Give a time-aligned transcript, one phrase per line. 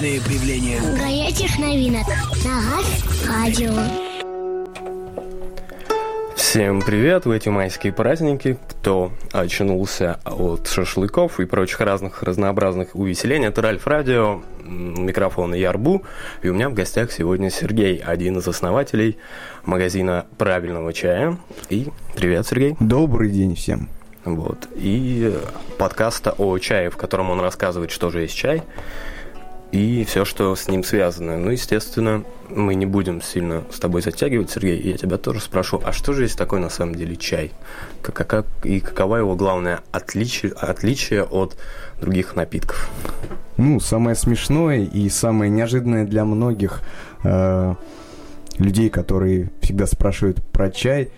[0.00, 0.80] Беспорядочные появления.
[0.96, 2.06] Горячих новинок.
[2.44, 3.72] На радио.
[6.36, 8.58] Всем привет в эти майские праздники.
[8.68, 16.02] Кто очнулся от шашлыков и прочих разных разнообразных увеселений, это Ральф Радио, микрофон Ярбу.
[16.42, 19.18] И у меня в гостях сегодня Сергей, один из основателей
[19.64, 21.36] магазина правильного чая.
[21.68, 22.74] И привет, Сергей.
[22.80, 23.88] Добрый день всем.
[24.24, 24.66] Вот.
[24.74, 25.34] И
[25.78, 28.62] подкаста о чае, в котором он рассказывает, что же есть чай
[29.72, 31.38] и все, что с ним связано.
[31.38, 35.80] Ну, естественно, мы не будем сильно с тобой затягивать, Сергей, и я тебя тоже спрошу,
[35.84, 37.52] а что же есть такое на самом деле чай?
[38.02, 41.56] Как, как, и какова его главное отличие, отличие от
[42.00, 42.90] других напитков?
[43.56, 46.82] Ну, самое смешное и самое неожиданное для многих
[47.22, 47.74] э,
[48.58, 51.10] людей, которые всегда спрашивают про чай,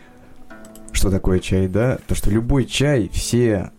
[0.92, 3.70] что такое чай, да, то что любой чай, все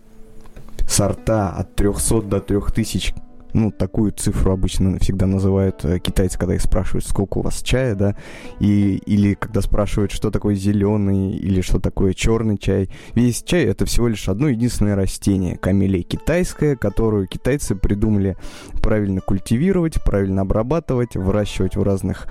[0.88, 3.14] сорта от 300 до 3000
[3.54, 7.94] ну, такую цифру обычно всегда называют э, китайцы, когда их спрашивают, сколько у вас чая,
[7.94, 8.16] да,
[8.58, 12.90] и, или когда спрашивают, что такое зеленый или что такое черный чай.
[13.14, 18.36] Весь чай это всего лишь одно единственное растение, камелия китайская, которую китайцы придумали
[18.82, 22.26] правильно культивировать, правильно обрабатывать, выращивать в разных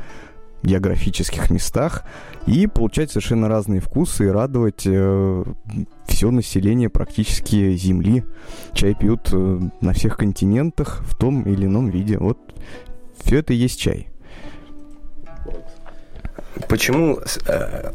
[0.64, 2.04] географических местах
[2.48, 5.44] и получать совершенно разные вкусы и радовать э,
[6.08, 8.24] все население практически Земли.
[8.74, 12.18] Чай пьют э, на всех континентах в том или ином виде.
[12.18, 12.38] Вот
[13.24, 14.08] все это и есть чай.
[16.70, 17.92] Почему э,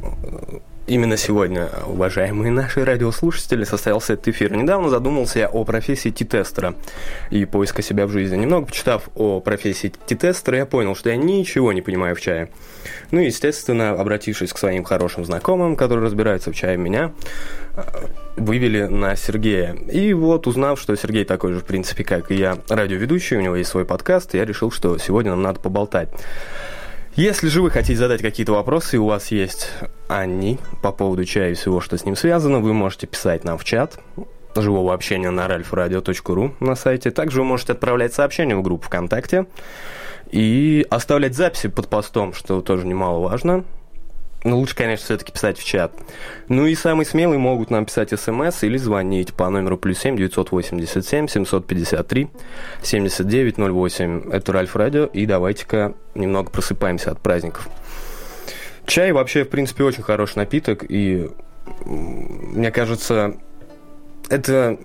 [0.89, 4.57] именно сегодня, уважаемые наши радиослушатели, состоялся этот эфир.
[4.57, 6.75] Недавно задумался я о профессии тестера
[7.31, 8.37] и поиска себя в жизни.
[8.37, 12.49] Немного почитав о профессии тестера, я понял, что я ничего не понимаю в чае.
[13.11, 17.13] Ну и, естественно, обратившись к своим хорошим знакомым, которые разбираются в чае меня,
[17.77, 17.83] э,
[18.37, 19.75] вывели на Сергея.
[19.75, 23.57] И вот, узнав, что Сергей такой же, в принципе, как и я, радиоведущий, у него
[23.57, 26.09] есть свой подкаст, я решил, что сегодня нам надо поболтать.
[27.19, 29.73] Если же вы хотите задать какие-то вопросы, и у вас есть
[30.07, 33.65] они по поводу чая и всего, что с ним связано, вы можете писать нам в
[33.65, 33.99] чат
[34.55, 37.11] живого общения на ralfradio.ru на сайте.
[37.11, 39.47] Также вы можете отправлять сообщения в группу ВКонтакте
[40.31, 43.65] и оставлять записи под постом, что тоже немаловажно.
[44.45, 45.93] Ну, лучше, конечно, все-таки писать в чат.
[46.49, 51.27] Ну и самые смелые могут нам писать смс или звонить по номеру плюс 7 987
[51.27, 52.29] 753
[52.83, 54.31] 7908.
[54.31, 57.69] Это Ральф Радио, и давайте-ка немного просыпаемся от праздников.
[58.87, 61.29] Чай вообще, в принципе, очень хороший напиток, и
[61.85, 63.37] мне кажется,
[64.31, 64.79] это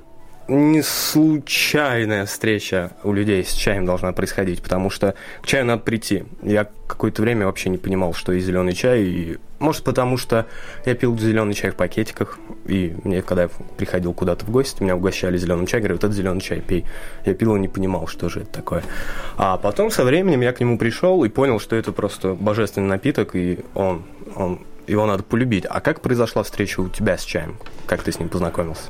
[0.47, 6.25] не случайная встреча у людей с чаем должна происходить, потому что к чаю надо прийти.
[6.41, 10.45] Я какое-то время вообще не понимал, что есть зеленый чай, и может потому что
[10.85, 14.95] я пил зеленый чай в пакетиках, и мне, когда я приходил куда-то в гости, меня
[14.95, 16.85] угощали зеленым чаем, говорят, вот это зеленый чай, пей.
[17.25, 18.83] Я пил и не понимал, что же это такое.
[19.37, 23.35] А потом со временем я к нему пришел и понял, что это просто божественный напиток,
[23.35, 24.03] и он,
[24.35, 25.65] он его надо полюбить.
[25.69, 27.57] А как произошла встреча у тебя с чаем?
[27.85, 28.83] Как ты с ним познакомился?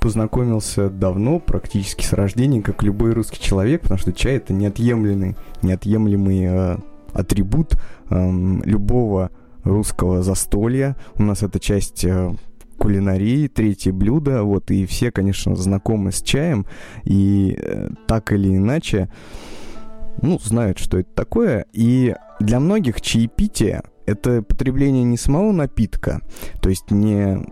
[0.00, 6.44] Познакомился давно, практически с рождения, как любой русский человек, потому что чай это неотъемлемый, неотъемлемый
[6.44, 6.76] э,
[7.12, 7.74] атрибут
[8.10, 8.30] э,
[8.64, 9.30] любого
[9.64, 10.96] русского застолья.
[11.16, 12.32] У нас это часть э,
[12.78, 16.64] кулинарии, третье блюдо, вот, и все, конечно, знакомы с чаем,
[17.04, 19.08] и э, так или иначе,
[20.22, 26.22] ну, знают, что это такое, и для многих чаепитие это потребление не самого напитка,
[26.62, 27.46] то есть не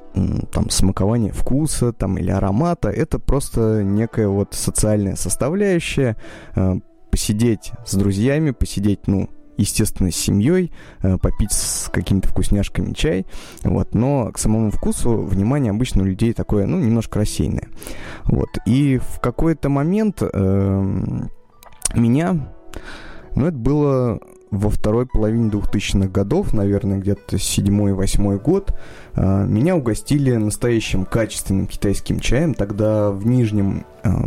[0.52, 6.16] там смакование вкуса там или аромата, это просто некая вот социальная составляющая,
[6.54, 6.76] э,
[7.10, 9.28] посидеть с друзьями, посидеть, ну,
[9.58, 10.72] естественно, с семьей,
[11.02, 13.26] э, попить с какими-то вкусняшками чай,
[13.62, 17.68] вот, но к самому вкусу внимание обычно у людей такое, ну, немножко рассеянное,
[18.24, 21.26] вот, и в какой-то момент э,
[21.94, 22.52] меня,
[23.34, 24.20] ну, это было
[24.50, 28.78] во второй половине 2000-х годов, наверное, где-то седьмой-восьмой год,
[29.14, 32.54] а, меня угостили настоящим качественным китайским чаем.
[32.54, 33.84] Тогда в Нижнем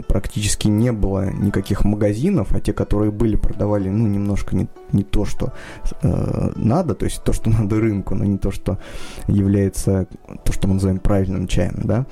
[0.07, 5.25] практически не было никаких магазинов, а те, которые были, продавали, ну, немножко не, не то,
[5.25, 5.53] что
[6.01, 8.79] э, надо, то есть то, что надо рынку, но не то, что
[9.27, 10.07] является
[10.43, 12.05] то, что мы называем правильным чаем, да.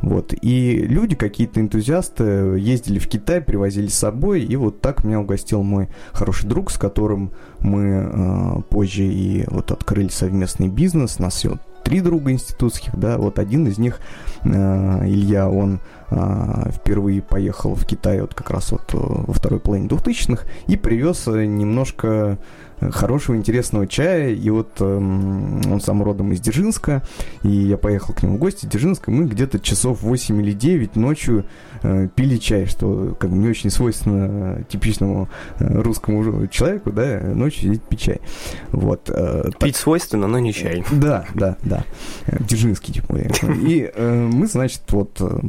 [0.00, 0.34] Вот.
[0.40, 2.24] И люди, какие-то энтузиасты,
[2.58, 6.78] ездили в Китай, привозили с собой, и вот так меня угостил мой хороший друг, с
[6.78, 13.18] которым мы э, позже и вот открыли совместный бизнес, нас вот три друга институтских, да,
[13.18, 14.00] вот один из них,
[14.44, 14.48] э,
[15.04, 15.78] Илья, он э,
[16.72, 21.26] впервые поехал в Китай вот как раз вот э, во второй половине 2000-х и привез
[21.26, 22.38] немножко
[22.90, 24.30] хорошего, интересного чая.
[24.30, 27.02] И вот эм, он сам родом из Дзержинска,
[27.42, 30.52] и я поехал к нему в гости в Дзержинск, и мы где-то часов 8 или
[30.52, 31.44] 9 ночью
[31.82, 35.28] э, пили чай, что как бы не очень свойственно типичному
[35.58, 38.20] э, русскому человеку, да, ночью сидеть пить чай.
[38.70, 39.10] Вот.
[39.10, 39.76] Э, Пить так...
[39.76, 40.84] свойственно, но не чай.
[40.90, 41.84] Да, да, да.
[42.26, 43.16] Дзержинский, типа.
[43.16, 45.40] И э, мы, значит, вот э,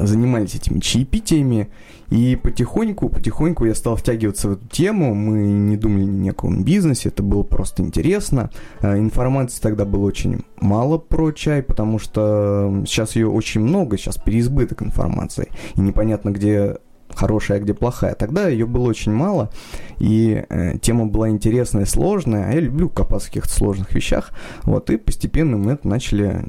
[0.00, 1.70] занимались этими чаепитиями,
[2.12, 5.14] и потихоньку, потихоньку я стал втягиваться в эту тему.
[5.14, 8.50] Мы не думали ни о каком бизнесе, это было просто интересно.
[8.80, 14.18] Э, информации тогда было очень мало про чай, потому что сейчас ее очень много, сейчас
[14.18, 15.48] переизбыток информации.
[15.74, 16.76] И непонятно, где
[17.14, 18.14] хорошая, а где плохая.
[18.14, 19.50] Тогда ее было очень мало,
[19.98, 24.30] и э, тема была интересная, сложная, а я люблю копаться в каких-то сложных вещах,
[24.64, 26.44] вот, и постепенно мы это начали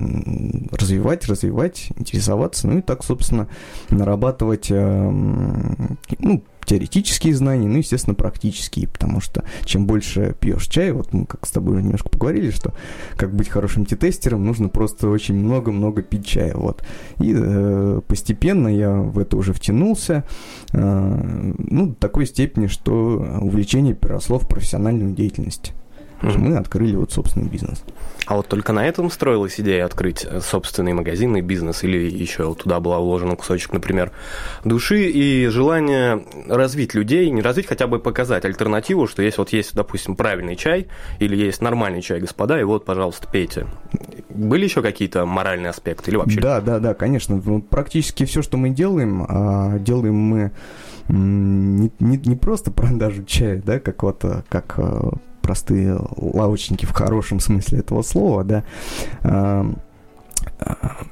[0.71, 3.47] развивать, развивать, интересоваться, ну и так, собственно,
[3.89, 5.09] нарабатывать, э,
[6.19, 11.45] ну, теоретические знания, ну, естественно, практические, потому что чем больше пьешь чай, вот мы как
[11.45, 12.73] с тобой уже немножко поговорили, что
[13.15, 16.83] как быть хорошим тетестером, нужно просто очень много-много пить чая, вот.
[17.19, 20.23] И э, постепенно я в это уже втянулся,
[20.71, 25.73] э, ну, до такой степени, что увлечение переросло в профессиональную деятельность.
[26.23, 26.37] Mm-hmm.
[26.37, 27.83] Мы открыли вот собственный бизнес.
[28.25, 32.79] А вот только на этом строилась идея открыть э, собственный магазинный бизнес или еще туда
[32.79, 34.11] была вложена кусочек, например,
[34.63, 39.75] души и желание развить людей, не развить, хотя бы показать альтернативу, что есть вот есть,
[39.75, 40.87] допустим, правильный чай
[41.19, 43.67] или есть нормальный чай, господа, и вот, пожалуйста, пейте.
[44.29, 46.39] Были еще какие-то моральные аспекты или вообще?
[46.39, 47.41] Да, да, да, конечно.
[47.43, 50.51] Ну, практически все, что мы делаем, а, делаем мы
[51.09, 55.11] не, не, не просто продажу чая, да, как вот как а,
[55.43, 58.63] простые лавочники в хорошем смысле этого слова, да,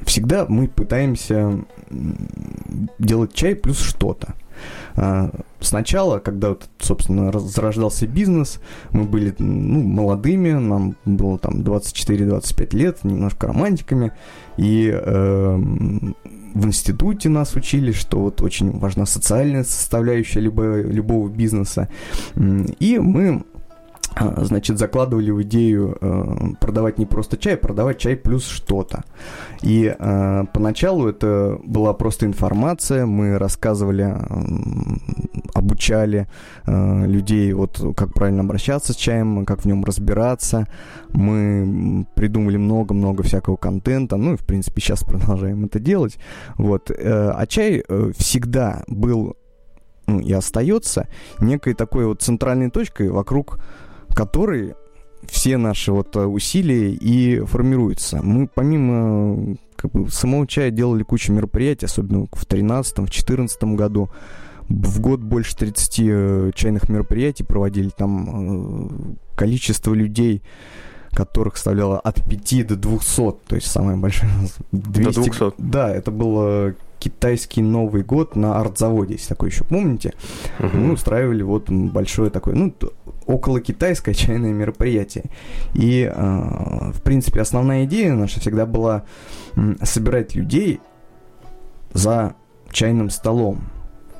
[0.05, 1.63] всегда мы пытаемся
[2.97, 4.33] делать чай плюс что-то.
[4.95, 8.59] А, сначала, когда, вот, собственно, зарождался бизнес,
[8.91, 14.11] мы были ну, молодыми, нам было там 24-25 лет, немножко романтиками,
[14.57, 21.89] и э, в институте нас учили, что вот очень важна социальная составляющая любого, любого бизнеса,
[22.35, 23.50] и мы а,
[24.37, 29.03] значит, закладывали в идею э, продавать не просто чай, а продавать чай плюс что-то.
[29.61, 36.27] И э, поначалу это была просто информация, мы рассказывали, э, обучали
[36.65, 40.67] э, людей, вот как правильно обращаться с чаем, как в нем разбираться.
[41.13, 46.17] Мы придумали много-много всякого контента, ну и, в принципе, сейчас продолжаем это делать.
[46.57, 46.91] Вот.
[46.91, 49.37] Э, а чай э, всегда был
[50.07, 51.07] ну, и остается
[51.39, 53.59] некой такой вот центральной точкой вокруг
[54.13, 54.75] который
[55.27, 58.21] все наши вот э, усилия и формируются.
[58.23, 64.09] Мы помимо как бы, самого чая делали кучу мероприятий, особенно в 2013 в 2014 году.
[64.67, 67.89] В год больше 30 э, чайных мероприятий проводили.
[67.89, 68.89] Там э,
[69.35, 70.41] количество людей,
[71.11, 73.15] которых составляло от 5 до 200,
[73.47, 74.31] то есть самое большое.
[74.71, 75.53] 200, до 200?
[75.57, 80.13] Да, это было китайский Новый год на артзаводе, если такой еще помните.
[80.59, 80.77] Uh-huh.
[80.77, 82.73] Мы устраивали вот большое такое, ну,
[83.25, 85.25] около китайское чайное мероприятие.
[85.73, 89.03] И, э, в принципе, основная идея наша всегда была
[89.83, 90.79] собирать людей
[91.93, 92.35] за
[92.71, 93.63] чайным столом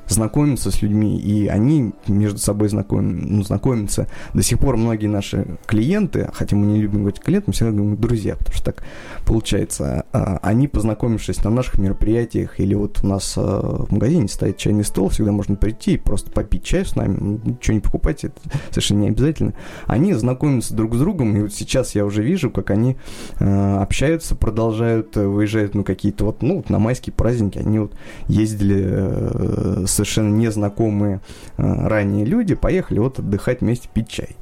[0.08, 4.08] знакомиться с людьми, и они между собой знаком, ну, знакомятся.
[4.34, 8.36] До сих пор многие наши клиенты, хотя мы не любим говорить клиентам, всегда говорим друзья,
[8.36, 8.84] потому что так
[9.24, 10.04] получается.
[10.12, 14.84] А, они, познакомившись на наших мероприятиях, или вот у нас а, в магазине стоит чайный
[14.84, 18.40] стол, всегда можно прийти и просто попить чай с нами, ну, ничего не покупать, это
[18.70, 19.54] совершенно не обязательно.
[19.86, 22.96] Они знакомятся друг с другом, и вот сейчас я уже вижу, как они
[23.38, 27.94] а, общаются, продолжают, выезжают на какие-то вот, ну, на майские праздники, они вот
[28.28, 31.20] ездили э, совершенно незнакомые
[31.56, 34.36] э, ранее люди поехали вот отдыхать вместе пить чай.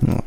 [0.00, 0.24] Вот.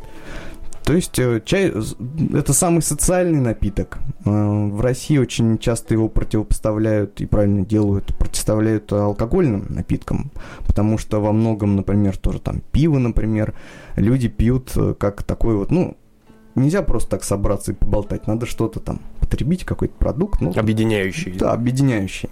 [0.84, 1.72] То есть э, чай–
[2.34, 3.98] это самый социальный напиток.
[4.24, 10.30] Э, в России очень часто его противопоставляют и правильно делают, противопоставляют алкогольным напиткам,
[10.66, 13.54] потому что во многом, например, тоже там пиво, например,
[13.96, 15.96] люди пьют как такой вот, ну,
[16.54, 20.40] нельзя просто так собраться и поболтать, надо что-то там потребить, какой-то продукт.
[20.40, 21.32] Ну, объединяющий.
[21.32, 22.28] Да, объединяющий.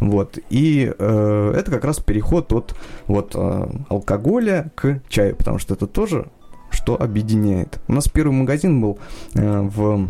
[0.00, 0.38] Вот.
[0.50, 2.74] И э, это как раз переход от
[3.06, 6.26] вот, э, алкоголя к чаю, потому что это тоже
[6.72, 7.80] что объединяет.
[7.88, 8.98] У нас первый магазин был
[9.34, 10.08] э, в,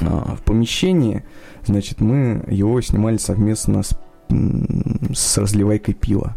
[0.00, 1.24] э, в помещении,
[1.64, 3.98] значит, мы его снимали совместно с
[5.14, 6.36] с разливайкой пива.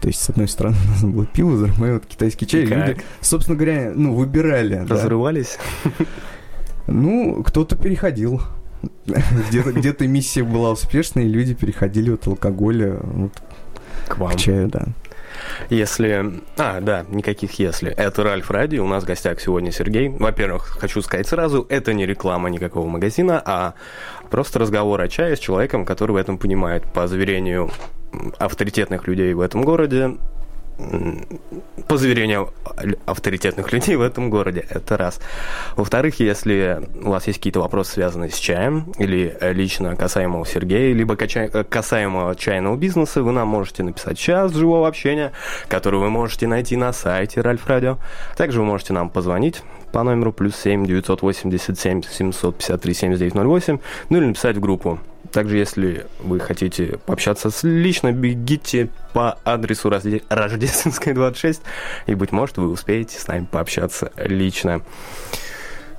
[0.00, 2.64] То есть, с одной стороны, у нас было пиво, с другой вот китайский чай.
[2.64, 4.86] Люди, собственно говоря, ну, выбирали.
[4.88, 5.58] Разрывались?
[5.84, 5.90] Да.
[6.86, 8.42] Ну, кто-то переходил.
[9.06, 13.32] Где-то, где-то миссия была успешной, и люди переходили от алкоголя вот,
[14.08, 14.32] к, вам.
[14.32, 14.86] к чаю, да.
[15.70, 16.40] Если...
[16.56, 17.90] А, да, никаких если.
[17.92, 20.08] Это Ральф Ради, у нас в гостях сегодня Сергей.
[20.08, 23.74] Во-первых, хочу сказать сразу, это не реклама никакого магазина, а
[24.30, 26.84] просто разговор о чае с человеком, который в этом понимает.
[26.92, 27.70] По заверению
[28.38, 30.16] авторитетных людей в этом городе,
[31.88, 32.52] по заверению
[33.06, 34.66] авторитетных людей в этом городе.
[34.68, 35.20] Это раз.
[35.76, 41.16] Во-вторых, если у вас есть какие-то вопросы, связанные с чаем, или лично касаемого Сергея, либо
[41.16, 45.32] касаемого чайного бизнеса, вы нам можете написать час живого общения,
[45.68, 47.98] который вы можете найти на сайте Ральф Радио.
[48.36, 49.62] Также вы можете нам позвонить
[49.92, 54.98] по номеру плюс 7 987 753 7908, ну или написать в группу
[55.30, 61.62] также, если вы хотите пообщаться с лично, бегите по адресу Рождественская 26,
[62.06, 64.82] и, быть может, вы успеете с нами пообщаться лично.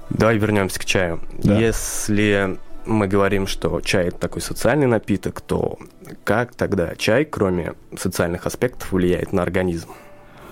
[0.10, 1.22] Давай вернемся к чаю.
[1.34, 1.58] Да.
[1.58, 5.80] Если мы говорим, что чай это такой социальный напиток, то
[6.24, 9.90] как тогда чай, кроме социальных аспектов, влияет на организм?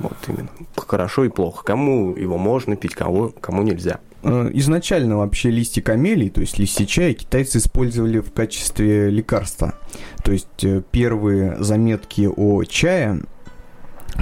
[0.01, 0.49] Вот именно.
[0.75, 1.63] Хорошо и плохо.
[1.63, 3.99] Кому его можно пить, кому, кому нельзя.
[4.23, 9.75] Э, изначально вообще листья камелий, то есть листья чая, китайцы использовали в качестве лекарства.
[10.23, 13.21] То есть э, первые заметки о чае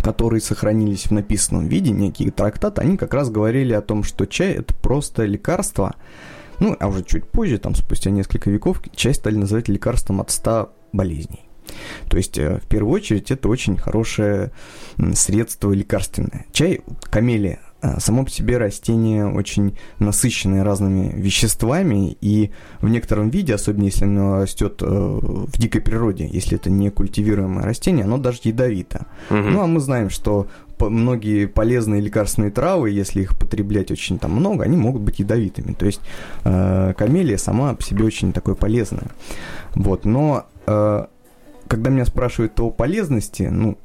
[0.03, 4.53] которые сохранились в написанном виде, некие трактаты, они как раз говорили о том, что чай
[4.53, 5.95] это просто лекарство.
[6.59, 10.71] Ну, а уже чуть позже, там, спустя несколько веков, чай стали называть лекарством от 100
[10.93, 11.48] болезней.
[12.09, 14.51] То есть, э, в первую очередь, это очень хорошее
[15.13, 16.45] средство лекарственное.
[16.51, 23.53] Чай, камелия, а, само по себе растение очень насыщенное разными веществами, и в некотором виде,
[23.53, 28.39] особенно если оно растет э, в дикой природе, если это не культивируемое растение, оно даже
[28.43, 29.05] ядовито.
[29.29, 29.37] Угу.
[29.37, 30.47] Ну, а мы знаем, что
[30.79, 35.73] многие полезные лекарственные травы, если их потреблять очень там много, они могут быть ядовитыми.
[35.73, 36.01] То есть
[36.43, 39.07] э, камелия сама по себе очень такое полезное.
[39.75, 41.05] Вот, но э,
[41.69, 43.77] когда меня спрашивают о полезности, ну,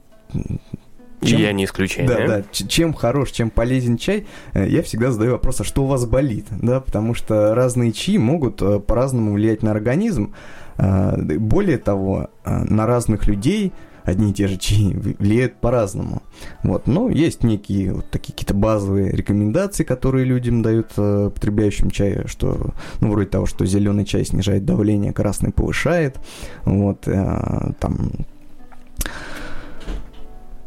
[1.23, 2.09] чем, я не исключение.
[2.09, 2.43] Да, да.
[2.51, 6.47] Чем хорош, чем полезен чай, э, я всегда задаю вопрос, а что у вас болит?
[6.51, 10.35] Да, потому что разные чаи могут э, по-разному влиять на организм.
[10.77, 13.73] А, более того, э, на разных людей
[14.05, 16.23] одни и те же чаи влияют по-разному.
[16.63, 22.75] Вот, но есть некие вот такие какие-то базовые рекомендации, которые людям дают потребляющим чай, что,
[23.01, 26.19] ну, вроде того, что зеленый чай снижает давление, красный повышает,
[26.65, 28.13] вот, там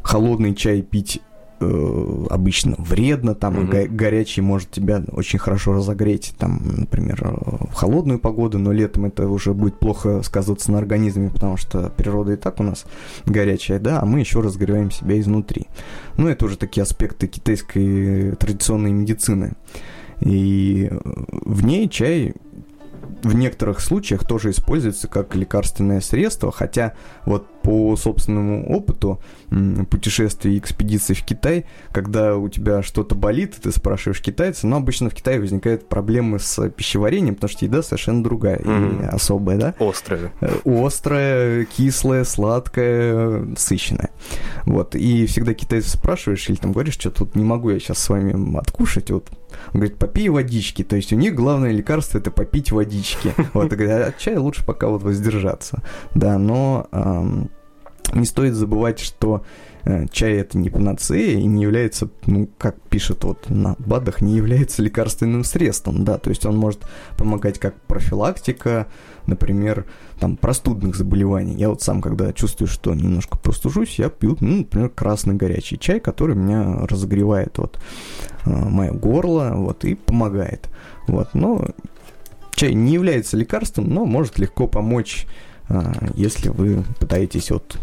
[0.02, 1.22] холодный чай пить
[1.60, 3.88] э, обычно вредно, там mm-hmm.
[3.88, 9.06] го- горячий может тебя очень хорошо разогреть, там, например, э, в холодную погоду, но летом
[9.06, 12.86] это уже будет плохо сказываться на организме, потому что природа и так у нас
[13.26, 15.68] горячая, да, а мы еще разогреваем себя изнутри.
[16.18, 19.54] Ну, это уже такие аспекты китайской традиционной медицины.
[20.20, 20.92] И
[21.44, 22.34] в ней чай
[23.24, 26.94] в некоторых случаях тоже используется как лекарственное средство, хотя
[27.26, 29.20] вот по собственному опыту
[29.92, 35.10] путешествий и экспедиций в Китай, когда у тебя что-то болит, ты спрашиваешь китайца, но обычно
[35.10, 39.04] в Китае возникают проблемы с пищеварением, потому что еда совершенно другая mm-hmm.
[39.04, 39.74] и особая, да?
[39.80, 40.32] Острая.
[40.40, 44.12] Э, острая, кислая, сладкая, сыщенная.
[44.64, 48.08] Вот, и всегда китайца спрашиваешь или там говоришь, что тут не могу я сейчас с
[48.08, 49.30] вами откушать, вот
[49.74, 50.84] он говорит, попей водички.
[50.84, 53.34] То есть у них главное лекарство это попить водички.
[53.54, 55.82] Вот, и говорит, а от чая лучше пока вот воздержаться.
[56.14, 57.50] Да, но эм,
[58.14, 59.44] не стоит забывать, что
[59.84, 64.36] э, чай это не панацея и не является, ну, как пишет вот на БАДах, не
[64.36, 66.82] является лекарственным средством, да, то есть он может
[67.18, 68.88] помогать как профилактика,
[69.26, 69.86] например,
[70.20, 71.56] там, простудных заболеваний.
[71.56, 76.00] Я вот сам, когда чувствую, что немножко простужусь, я пью, ну, например, красный горячий чай,
[76.00, 77.80] который меня разогревает вот
[78.46, 80.70] э, мое горло, вот, и помогает,
[81.08, 81.68] вот, но
[82.56, 85.28] чай не является лекарством, но может легко помочь,
[85.70, 85.80] э,
[86.16, 87.78] если вы пытаетесь вот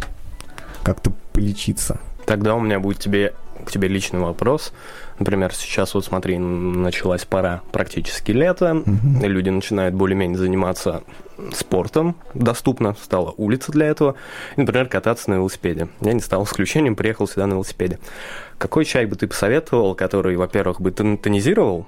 [0.85, 1.99] как-то полечиться.
[2.27, 3.35] Тогда у меня будет тебе,
[3.67, 4.73] к тебе личный вопрос.
[5.19, 9.27] Например, сейчас вот смотри, началась пора практически лето, угу.
[9.27, 11.03] люди начинают более-менее заниматься
[11.53, 14.15] спортом, доступно стала улица для этого,
[14.57, 15.89] и, например, кататься на велосипеде.
[16.01, 17.99] Я не стал исключением, приехал сюда на велосипеде.
[18.59, 21.87] Какой чай бы ты посоветовал, который, во-первых, бы тонизировал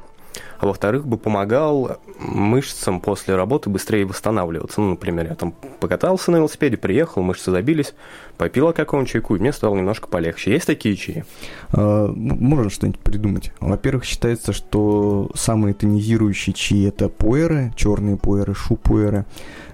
[0.59, 4.81] а во-вторых, бы помогал мышцам после работы быстрее восстанавливаться.
[4.81, 7.95] Ну, например, я там покатался на велосипеде, приехал, мышцы забились,
[8.37, 10.53] попил какого-нибудь чайку, и мне стало немножко полегче.
[10.53, 11.25] Есть такие чаи?
[11.73, 13.53] А, можно что-нибудь придумать.
[13.61, 19.25] Во-первых, считается, что самые тонизирующие чаи это пуэры, черные пуэры, шу-пуэры.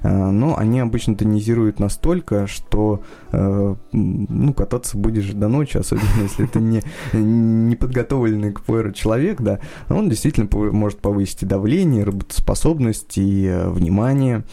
[0.02, 6.60] Но они обычно тонизируют настолько, что а, ну, кататься будешь до ночи, особенно если это
[6.60, 13.18] не, не подготовленный к пуэру человек, да, он действительно может повысить и давление, и работоспособность,
[13.18, 14.44] и э, внимание.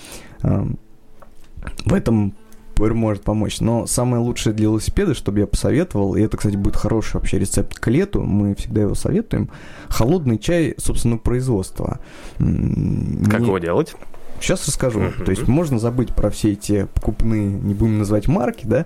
[0.42, 2.34] В этом
[2.80, 3.60] пуэр может помочь.
[3.60, 7.78] Но самое лучшее для велосипеда, чтобы я посоветовал, и это, кстати, будет хороший вообще рецепт
[7.78, 9.50] к лету, мы всегда его советуем,
[9.90, 12.00] холодный чай собственного производства.
[12.38, 13.48] Как Не...
[13.48, 13.96] его делать?
[14.40, 15.00] Сейчас расскажу.
[15.02, 15.24] Uh-huh.
[15.24, 18.86] То есть можно забыть про все эти покупные, не будем называть марки, да,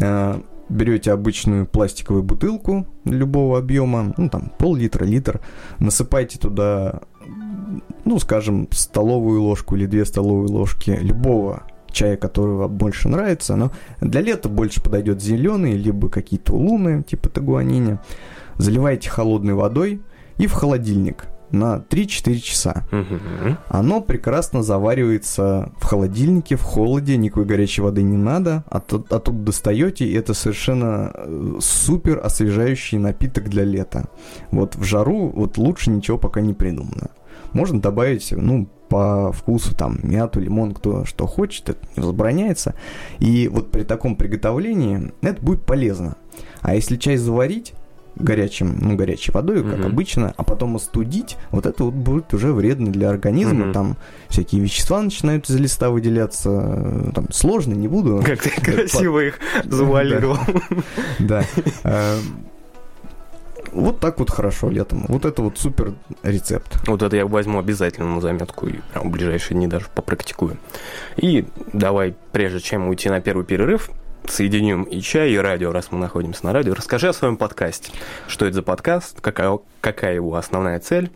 [0.00, 5.40] а, берете обычную пластиковую бутылку любого объема, ну там пол-литра, литр,
[5.78, 7.00] насыпайте туда,
[8.04, 13.72] ну скажем, столовую ложку или две столовые ложки любого чая, который вам больше нравится, но
[14.00, 17.98] для лета больше подойдет зеленый, либо какие-то луны, типа тагуанини.
[18.58, 20.00] Заливайте холодной водой
[20.38, 22.84] и в холодильник на 3-4 часа.
[22.92, 23.56] Угу.
[23.68, 29.18] Оно прекрасно заваривается в холодильнике, в холоде, никакой горячей воды не надо, а тут, а
[29.18, 34.08] тут достаете, и это совершенно э, супер освежающий напиток для лета.
[34.50, 37.10] Вот в жару вот лучше ничего пока не придумано.
[37.52, 42.74] Можно добавить, ну, по вкусу там мяту, лимон, кто что хочет, это не возбраняется.
[43.18, 46.16] И вот при таком приготовлении это будет полезно.
[46.60, 47.74] А если чай заварить,
[48.16, 49.86] горячим, ну, горячей водой, как угу.
[49.86, 53.66] обычно, а потом остудить, вот это вот будет уже вредно для организма.
[53.66, 53.72] Угу.
[53.72, 53.96] Там
[54.28, 57.10] всякие вещества начинают из листа выделяться.
[57.14, 58.22] Там сложно, не буду.
[58.24, 60.38] Как ты красиво их завуалировал.
[61.18, 61.44] Да.
[61.84, 62.18] Э,
[63.72, 65.04] вот так вот хорошо летом.
[65.08, 66.78] Вот это вот супер рецепт.
[66.86, 70.56] Вот это я возьму обязательно на заметку и прям в ближайшие дни даже попрактикую.
[71.16, 73.90] И давай, прежде чем уйти на первый перерыв,
[74.30, 76.74] соединим и чай, и радио, раз мы находимся на радио.
[76.74, 77.92] Расскажи о своем подкасте.
[78.28, 81.10] Что это за подкаст, какая, какая его основная цель,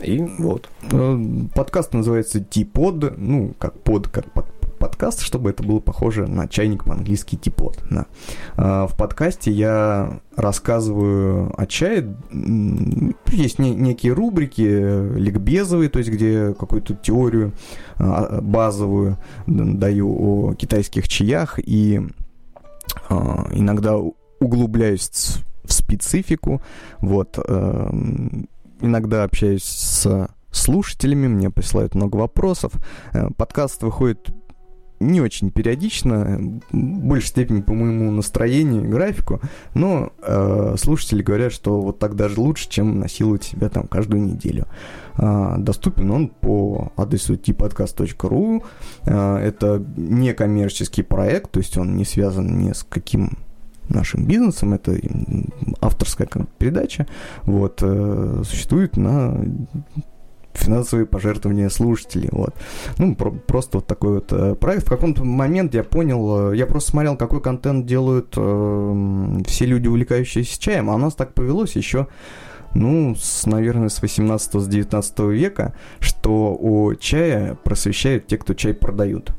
[0.00, 0.68] и вот.
[0.90, 1.18] Э,
[1.54, 4.46] подкаст называется Типод, ну, как под, как под,
[4.82, 7.78] подкаст, чтобы это было похоже на чайник по-английски Типод.
[7.88, 8.06] Да.
[8.56, 12.16] А, в подкасте я рассказываю о чае.
[13.30, 17.52] Есть не, некие рубрики ликбезовые, то есть где какую-то теорию
[17.96, 22.00] а, базовую даю о китайских чаях и
[23.08, 23.96] иногда
[24.40, 26.60] углубляюсь в специфику,
[27.00, 28.48] вот, эм,
[28.80, 32.72] иногда общаюсь с слушателями, мне присылают много вопросов.
[33.12, 34.28] Э, подкаст выходит
[35.02, 39.40] не очень периодично, в большей степени по моему настроению и графику,
[39.74, 44.66] но э, слушатели говорят, что вот так даже лучше, чем насиловать себя там каждую неделю.
[45.18, 48.64] Э, доступен он по адресу tpodcast.ru.
[49.04, 53.38] Э, это не коммерческий проект, то есть он не связан ни с каким
[53.88, 54.96] нашим бизнесом, это
[55.80, 57.06] авторская передача,
[57.44, 59.44] вот, э, существует на
[60.54, 62.28] финансовые пожертвования слушателей.
[62.32, 62.54] Вот.
[62.98, 64.86] Ну, про- просто вот такой вот э, проект.
[64.86, 69.88] В каком-то момент я понял, э, я просто смотрел, какой контент делают э, все люди,
[69.88, 72.08] увлекающиеся чаем, а у нас так повелось еще
[72.74, 79.32] ну, с, наверное, с 18-19 века, что о чае просвещают те, кто чай продают.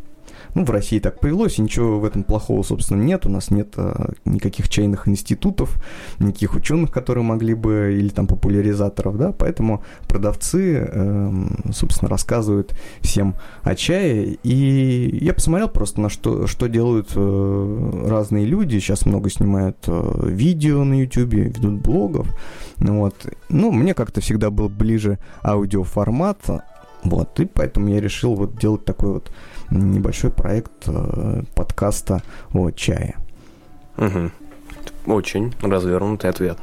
[0.56, 3.26] Ну, в России так повелось, и ничего в этом плохого, собственно, нет.
[3.26, 5.82] У нас нет а, никаких чайных институтов,
[6.20, 11.32] никаких ученых, которые могли бы, или там популяризаторов, да, поэтому продавцы, э,
[11.74, 14.38] собственно, рассказывают всем о чае.
[14.44, 18.80] И я посмотрел просто на что, что делают э, разные люди.
[18.80, 22.28] Сейчас много снимают э, видео на YouTube, ведут блогов.
[22.78, 23.16] Вот.
[23.50, 26.40] Ну, мне как-то всегда был ближе аудиоформат,
[27.04, 29.32] вот, и поэтому я решил вот делать такой вот
[29.74, 32.22] небольшой проект э, подкаста
[32.54, 33.16] о чае.
[33.98, 34.32] Угу.
[35.08, 36.58] Очень развернутый ответ.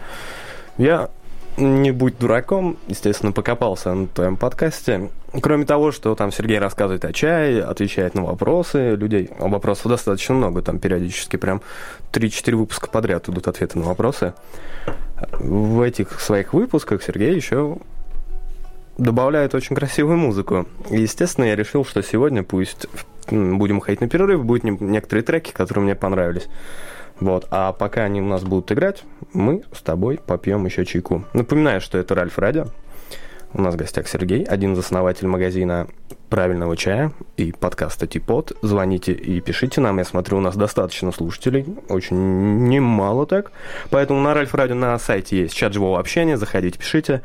[0.79, 1.11] Я,
[1.57, 5.11] не будь дураком, естественно, покопался на твоем подкасте.
[5.43, 9.31] Кроме того, что там Сергей рассказывает о чае, отвечает на вопросы людей.
[9.39, 11.61] Вопросов достаточно много, там периодически прям
[12.13, 14.35] 3-4 выпуска подряд идут ответы на вопросы.
[15.39, 17.77] В этих своих выпусках Сергей еще
[19.01, 20.67] добавляет очень красивую музыку.
[20.91, 22.87] И, естественно, я решил, что сегодня пусть
[23.31, 26.49] будем ходить на перерыв, будут некоторые треки, которые мне понравились.
[27.19, 27.47] Вот.
[27.51, 31.25] А пока они у нас будут играть, мы с тобой попьем еще чайку.
[31.33, 32.67] Напоминаю, что это Ральф Радио.
[33.53, 35.89] У нас в гостях Сергей, один из основателей магазина
[36.29, 38.57] правильного чая и подкаста Типот.
[38.63, 39.99] Звоните и пишите нам.
[39.99, 41.67] Я смотрю, у нас достаточно слушателей.
[41.89, 43.51] Очень немало так.
[43.91, 46.37] Поэтому на Ральф Радио на сайте есть чат живого общения.
[46.37, 47.23] Заходите, пишите.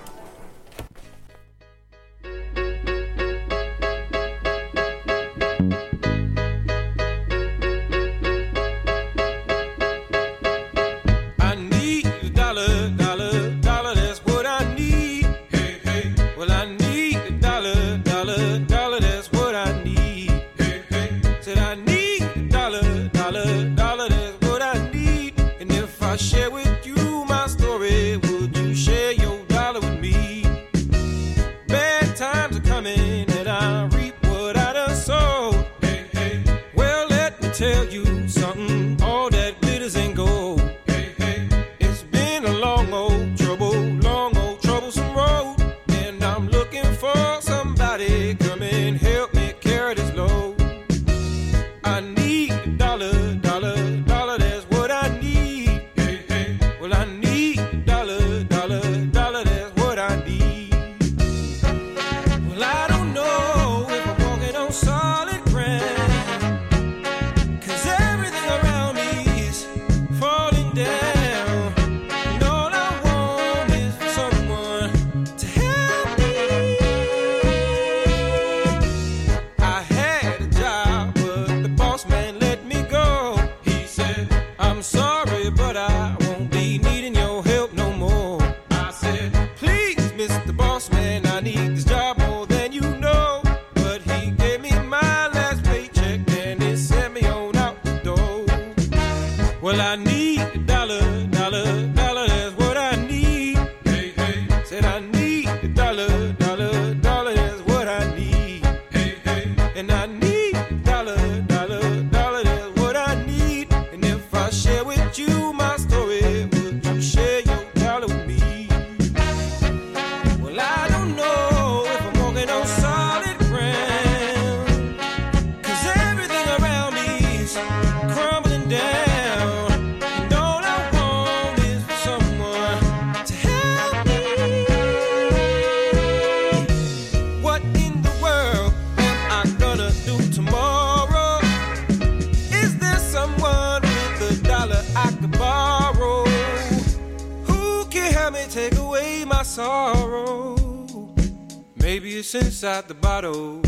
[152.63, 153.62] inside the bottle.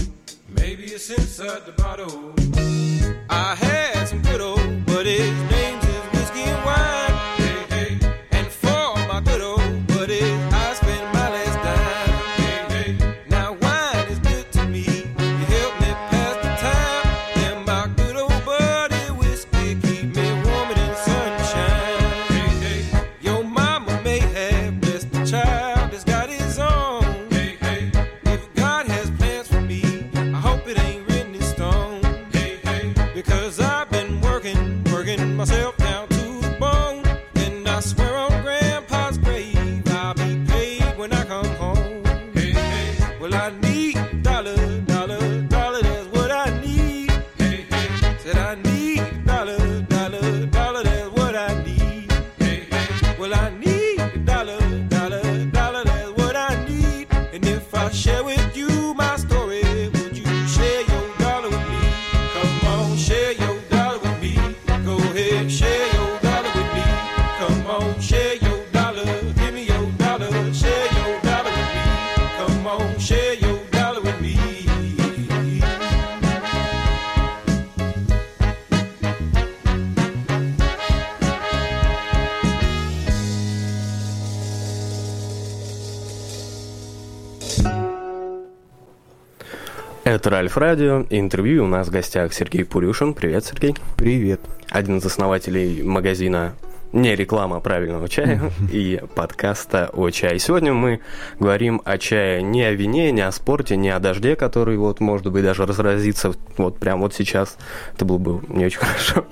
[0.48, 2.35] Maybe it's inside the bottle.
[90.06, 93.16] Это Ральф Радио, и интервью у нас в гостях Сергей Пурюшин.
[93.16, 93.76] Привет, Сергей.
[93.98, 94.40] Привет.
[94.70, 96.54] Один из основателей магазина
[96.96, 100.40] не реклама правильного чая и подкаста о чае.
[100.40, 101.02] Сегодня мы
[101.40, 105.30] говорим о чае не о вине, не о спорте, не о дожде, который вот, может
[105.30, 107.58] быть, даже разразится вот прямо вот сейчас.
[107.94, 109.26] Это было бы не очень хорошо.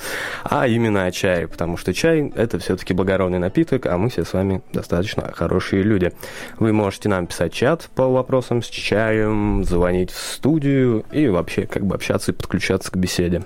[0.44, 4.34] А именно о чае, потому что чай– это все-таки благородный напиток, а мы все с
[4.34, 6.12] вами достаточно хорошие люди.
[6.60, 11.86] Вы можете нам писать чат по вопросам с чаем, звонить в студию и вообще как
[11.86, 13.44] бы общаться и подключаться к беседе.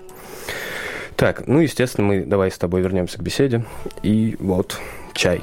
[1.18, 3.66] Так, ну, естественно, мы давай с тобой вернемся к беседе.
[4.04, 4.80] И вот
[5.14, 5.42] чай.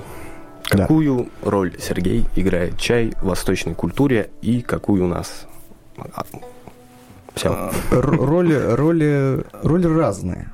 [0.62, 1.50] Какую да.
[1.50, 5.46] роль Сергей играет чай в восточной культуре и какую у нас?
[5.98, 6.24] А,
[7.34, 7.50] Все.
[7.50, 10.52] А, роли, роли, роли разные.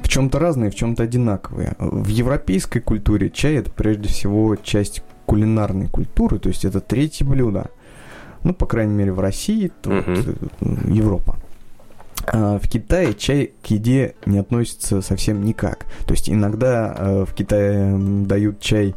[0.00, 1.74] В чем-то разные, в чем-то одинаковые.
[1.78, 7.70] В европейской культуре чай это прежде всего часть кулинарной культуры, то есть это третье блюдо.
[8.42, 10.02] Ну, по крайней мере, в России, это угу.
[10.06, 11.36] вот, э, Европа.
[12.26, 15.86] А, в Китае чай к еде не относится совсем никак.
[16.06, 18.94] То есть иногда а, в Китае дают чай,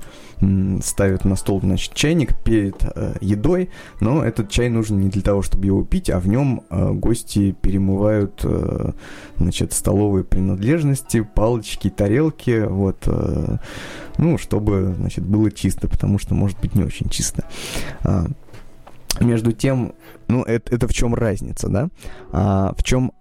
[0.83, 3.69] ставят на стол, значит, чайник перед а, едой,
[4.01, 8.45] но этот чай нужен не для того, чтобы его пить, а в нем гости перемывают,
[9.37, 13.07] значит, столовые принадлежности, палочки, тарелки, вот,
[14.17, 17.45] ну, чтобы, значит, было чисто, потому что может быть не очень чисто.
[19.19, 19.93] Между тем,
[20.27, 21.89] ну, это, это в чем разница, да?
[22.31, 23.11] А, в чем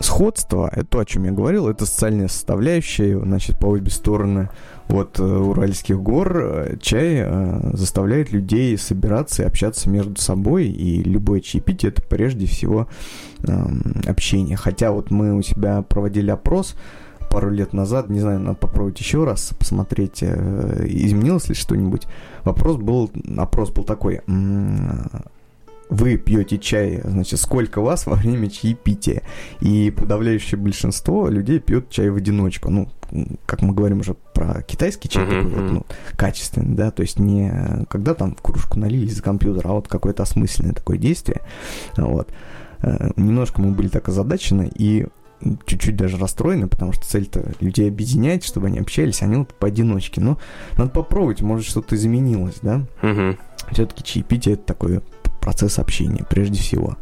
[0.00, 4.48] сходство, это то, о чем я говорил, это социальная составляющая, значит, по обе стороны
[4.88, 11.02] вот э, Уральских гор э, чай э, заставляет людей собираться и общаться между собой, и
[11.02, 12.88] любое чаепитие это прежде всего
[13.40, 13.52] э,
[14.06, 14.56] общение.
[14.56, 16.76] Хотя вот мы у себя проводили опрос,
[17.28, 22.06] пару лет назад, не знаю, надо попробовать еще раз посмотреть, э, изменилось ли что-нибудь.
[22.44, 24.20] Вопрос был, опрос был такой,
[25.90, 29.22] вы пьете чай, значит, сколько вас во время чаепития.
[29.60, 32.70] И подавляющее большинство людей пьет чай в одиночку.
[32.70, 32.88] Ну,
[33.46, 35.86] как мы говорим уже про китайский чай, такой вот, ну,
[36.16, 40.22] качественный, да, то есть не когда там в кружку налили из компьютера, а вот какое-то
[40.22, 41.40] осмысленное такое действие.
[41.96, 42.30] Вот.
[42.80, 45.06] Э, немножко мы были так озадачены, и
[45.66, 50.20] чуть-чуть даже расстроены, потому что цель-то людей объединять, чтобы они общались, они вот поодиночке.
[50.20, 50.38] Но
[50.76, 52.82] надо попробовать, может что-то изменилось, да?
[53.02, 53.36] Угу.
[53.72, 55.00] Все-таки чаепитие это такой
[55.40, 56.96] процесс общения, прежде всего.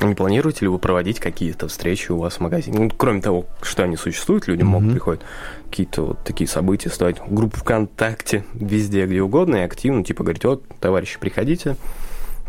[0.00, 2.78] Не планируете ли вы проводить какие-то встречи у вас в магазине?
[2.78, 4.64] Ну, кроме того, что они существуют, люди mm-hmm.
[4.64, 5.22] могут приходить,
[5.68, 10.64] какие-то вот такие события, ставить группу ВКонтакте, везде, где угодно, и активно, типа, говорить, вот,
[10.80, 11.76] товарищи, приходите,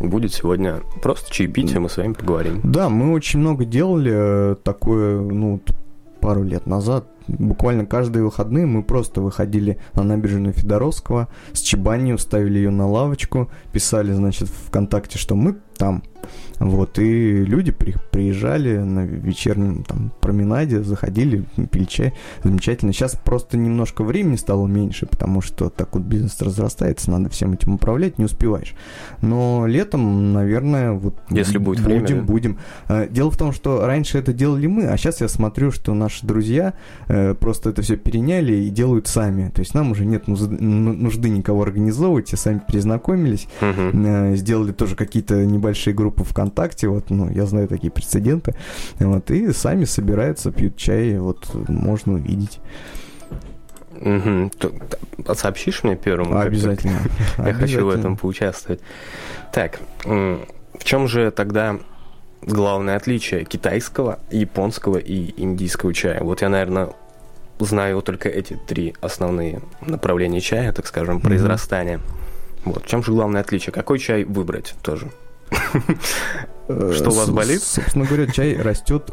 [0.00, 2.60] будет сегодня просто чаепитие, мы с вами поговорим.
[2.62, 5.60] Да, мы очень много делали э, такое, ну,
[6.20, 12.58] пару лет назад, буквально каждые выходные мы просто выходили на набережную Федоровского, с чебанью, ставили
[12.58, 16.02] ее на лавочку, писали, значит, ВКонтакте, что мы там.
[16.58, 22.14] Вот, и люди при, приезжали на вечернем там променаде, заходили, пили чай.
[22.42, 22.92] Замечательно.
[22.92, 27.74] Сейчас просто немножко времени стало меньше, потому что так вот бизнес разрастается, надо всем этим
[27.74, 28.74] управлять, не успеваешь.
[29.20, 32.58] Но летом, наверное, вот Если будет будем, время, будем.
[32.86, 36.24] А, дело в том, что раньше это делали мы, а сейчас я смотрю, что наши
[36.26, 36.74] друзья
[37.08, 39.50] э, просто это все переняли и делают сами.
[39.50, 44.36] То есть нам уже нет нужды, никого организовывать, все сами перезнакомились, угу.
[44.36, 48.54] сделали тоже какие-то небольшие группы ВКонтакте, вот, ну, я знаю такие прецеденты,
[48.98, 52.60] вот, и сами собираются, пьют чай, вот, можно увидеть.
[54.00, 54.50] Угу.
[55.34, 56.36] Сообщишь мне первым?
[56.36, 56.98] Обязательно.
[57.38, 58.80] Я хочу в этом поучаствовать.
[59.52, 61.78] Так, в чем же тогда
[62.42, 66.22] главное отличие китайского, японского и индийского чая?
[66.22, 66.90] Вот я, наверное,
[67.58, 72.00] знаю только эти три основные направления чая, так скажем, произрастания.
[72.64, 72.84] Вот.
[72.84, 73.72] В чем же главное отличие?
[73.72, 75.10] Какой чай выбрать тоже?
[76.66, 77.62] Что у вас болит?
[77.62, 79.12] Собственно говоря, чай растет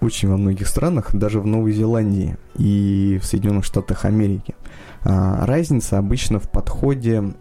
[0.00, 4.54] очень во многих странах, даже в Новой Зеландии и в Соединенных Штатах Америки.
[5.04, 7.32] А, разница обычно в подходе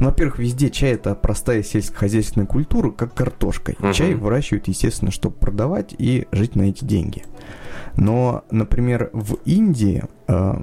[0.00, 3.72] ну, во-первых, везде чай это простая сельскохозяйственная культура, как картошка.
[3.72, 3.92] Uh-huh.
[3.92, 7.24] Чай выращивают, естественно, чтобы продавать и жить на эти деньги.
[7.96, 10.62] Но, например, в Индии а,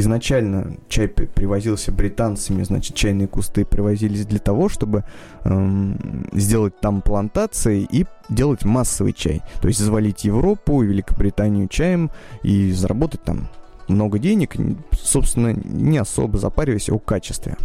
[0.00, 5.04] изначально чай привозился британцами, значит, чайные кусты привозились для того, чтобы
[5.44, 9.42] эм, сделать там плантации и делать массовый чай.
[9.60, 12.10] То есть завалить Европу и Великобританию чаем
[12.42, 13.48] и заработать там
[13.88, 14.54] много денег,
[14.92, 17.56] собственно, не особо запариваясь о качестве.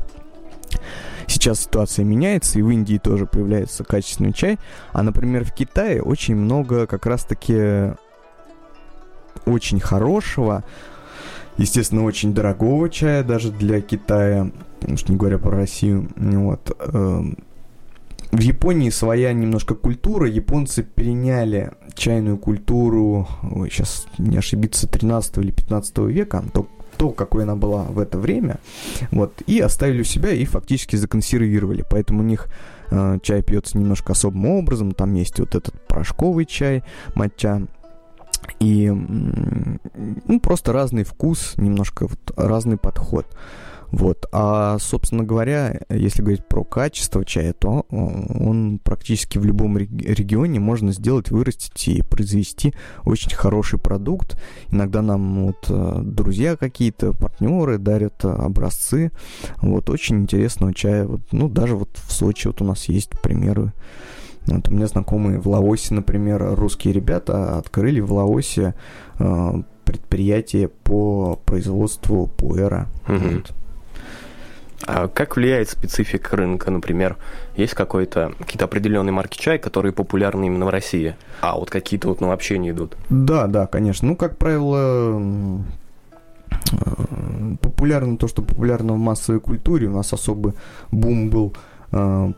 [1.27, 4.59] Сейчас ситуация меняется, и в Индии тоже появляется качественный чай.
[4.93, 7.93] А, например, в Китае очень много как раз-таки
[9.45, 10.63] очень хорошего,
[11.57, 14.51] естественно, очень дорогого чая даже для Китая,
[14.87, 16.09] уж не говоря про Россию.
[16.15, 16.75] Вот.
[16.79, 17.37] Эм,
[18.31, 20.27] в Японии своя немножко культура.
[20.27, 27.43] Японцы переняли чайную культуру, ой, сейчас не ошибиться, 13 или 15 века, то, то, какой
[27.43, 28.59] она была в это время,
[29.11, 31.85] вот, и оставили у себя и фактически законсервировали.
[31.89, 32.47] Поэтому у них
[32.91, 34.91] э, чай пьется немножко особым образом.
[34.91, 37.67] Там есть вот этот порошковый чай, матча,
[38.59, 43.27] и ну, просто разный вкус, немножко вот разный подход.
[43.91, 44.25] Вот.
[44.31, 50.59] А, собственно говоря, если говорить про качество чая, то э, он практически в любом регионе
[50.59, 52.73] можно сделать, вырастить и произвести
[53.05, 54.37] очень хороший продукт.
[54.69, 59.11] Иногда нам вот э, друзья какие-то, партнеры дарят образцы.
[59.61, 61.05] Вот очень интересного чая.
[61.05, 63.71] Вот, ну, даже вот в Сочи вот у нас есть примеры
[64.47, 68.75] вот у меня знакомые в Лаосе, например, русские ребята открыли в Лаосе
[69.19, 69.51] э,
[69.85, 72.87] предприятие по производству пуэра.
[73.07, 73.17] Угу.
[73.17, 73.53] Вот.
[74.87, 77.17] А как влияет специфика рынка, например?
[77.55, 82.21] Есть какой-то какие-то определенные марки чая, которые популярны именно в России, а вот какие-то вот
[82.21, 82.95] ну, вообще не идут?
[83.09, 84.07] Да, да, конечно.
[84.07, 85.19] Ну, как правило,
[86.71, 89.87] э, популярно то, что популярно в массовой культуре.
[89.87, 90.53] У нас особый
[90.91, 91.55] бум был
[91.91, 92.33] э,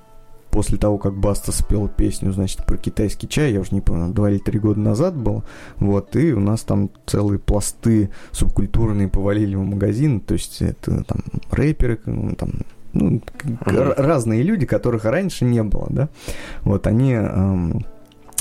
[0.57, 4.31] после того, как Баста спел песню, значит, про китайский чай, я уже не помню, два
[4.31, 5.43] или три года назад был,
[5.75, 11.19] вот, и у нас там целые пласты субкультурные повалили в магазин, то есть это там
[11.51, 12.49] рэперы, ну, там
[12.91, 13.21] ну,
[13.67, 16.09] разные люди, которых раньше не было, да,
[16.63, 17.85] вот они эм,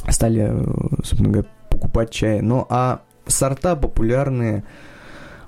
[0.09, 0.65] стали, э,
[1.05, 2.41] собственно говоря, покупать чай.
[2.41, 4.65] Ну, а сорта популярные,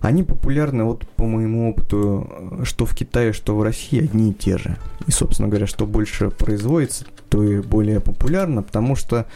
[0.01, 4.35] они популярны, вот по моему опыту, э, что в Китае, что в России, одни и
[4.35, 4.77] те же.
[5.07, 9.27] И, собственно говоря, что больше производится, то и более популярно, потому что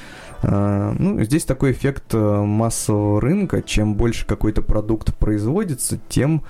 [0.42, 3.62] э, ну, здесь такой эффект массового рынка.
[3.62, 6.42] Чем больше какой-то продукт производится, тем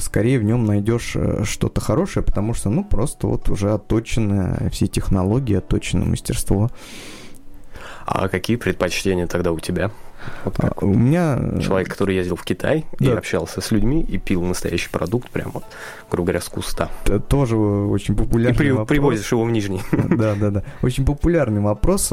[0.00, 5.56] скорее в нем найдешь что-то хорошее, потому что, ну, просто вот уже отточены все технологии,
[5.56, 6.70] отточено мастерство.
[8.06, 9.90] А какие предпочтения тогда у тебя?
[10.44, 10.82] Вот а, как?
[10.82, 11.38] у меня...
[11.60, 13.06] Человек, который ездил в Китай да.
[13.06, 15.64] и общался с людьми и пил настоящий продукт прямо, вот,
[16.10, 16.90] грубо говоря, с куста.
[17.04, 18.88] Это тоже очень популярный И при, вопрос.
[18.88, 19.82] привозишь его в Нижний.
[19.92, 20.62] Да, да, да.
[20.82, 22.12] Очень популярный вопрос.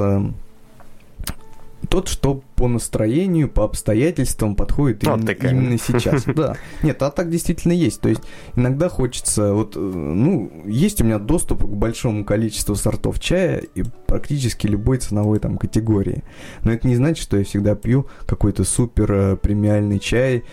[1.89, 6.25] Тот, что по настроению, по обстоятельствам подходит вот именно, именно сейчас.
[6.35, 6.57] Да.
[6.83, 8.01] Нет, а так действительно есть.
[8.01, 8.21] То есть
[8.55, 13.83] иногда хочется, вот, э, ну, есть у меня доступ к большому количеству сортов чая и
[14.07, 16.23] практически любой ценовой там категории.
[16.63, 20.43] Но это не значит, что я всегда пью какой-то супер э, премиальный чай.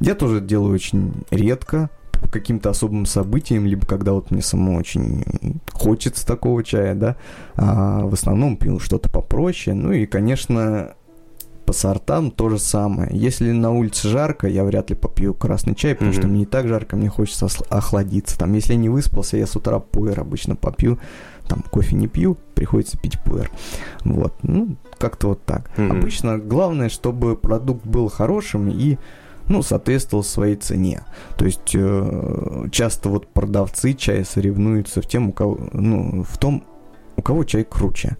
[0.00, 1.90] Я тоже делаю очень редко,
[2.20, 5.24] по каким-то особым событиям, либо когда вот мне самому очень
[5.72, 7.16] хочется такого чая, да,
[7.54, 10.94] а в основном пью что-то попроще, ну и, конечно,
[11.66, 13.10] по сортам то же самое.
[13.12, 16.18] Если на улице жарко, я вряд ли попью красный чай, потому mm-hmm.
[16.18, 18.38] что мне не так жарко, мне хочется охладиться.
[18.38, 20.98] Там, если я не выспался, я с утра пуэр обычно попью.
[21.48, 23.50] Там кофе не пью, приходится пить пуэр.
[24.04, 25.70] Вот, ну, как-то вот так.
[25.76, 25.90] Mm-hmm.
[25.90, 28.96] Обычно главное, чтобы продукт был хорошим и
[29.48, 31.04] ну, соответствовал своей цене.
[31.36, 36.64] То есть э, часто вот продавцы чая соревнуются в, тем, у кого, ну, в том,
[37.16, 38.16] у кого чай круче.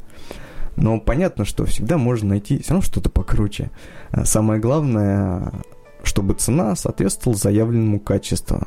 [0.77, 3.71] Но понятно, что всегда можно найти все равно что-то покруче.
[4.13, 5.53] Э, самое главное,
[6.03, 8.67] чтобы цена соответствовала заявленному качеству.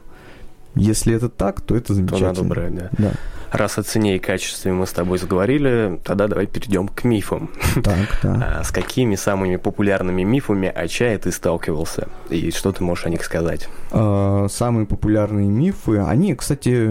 [0.75, 2.33] Если это так, то это замечательно.
[2.33, 2.89] То брать, да.
[2.97, 3.11] да.
[3.51, 7.49] Раз о цене и качестве мы с тобой заговорили, тогда давай перейдем к мифам.
[7.83, 8.59] Так, да.
[8.59, 12.09] А с какими самыми популярными мифами о чае ты сталкивался?
[12.29, 13.67] И что ты можешь о них сказать?
[13.91, 16.87] А, самые популярные мифы, они, кстати,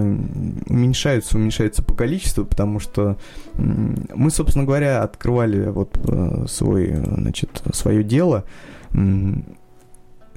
[0.67, 3.17] уменьшаются, уменьшаются по количеству, потому что
[3.55, 8.45] мы, собственно говоря, открывали вот э, свой, значит, свое дело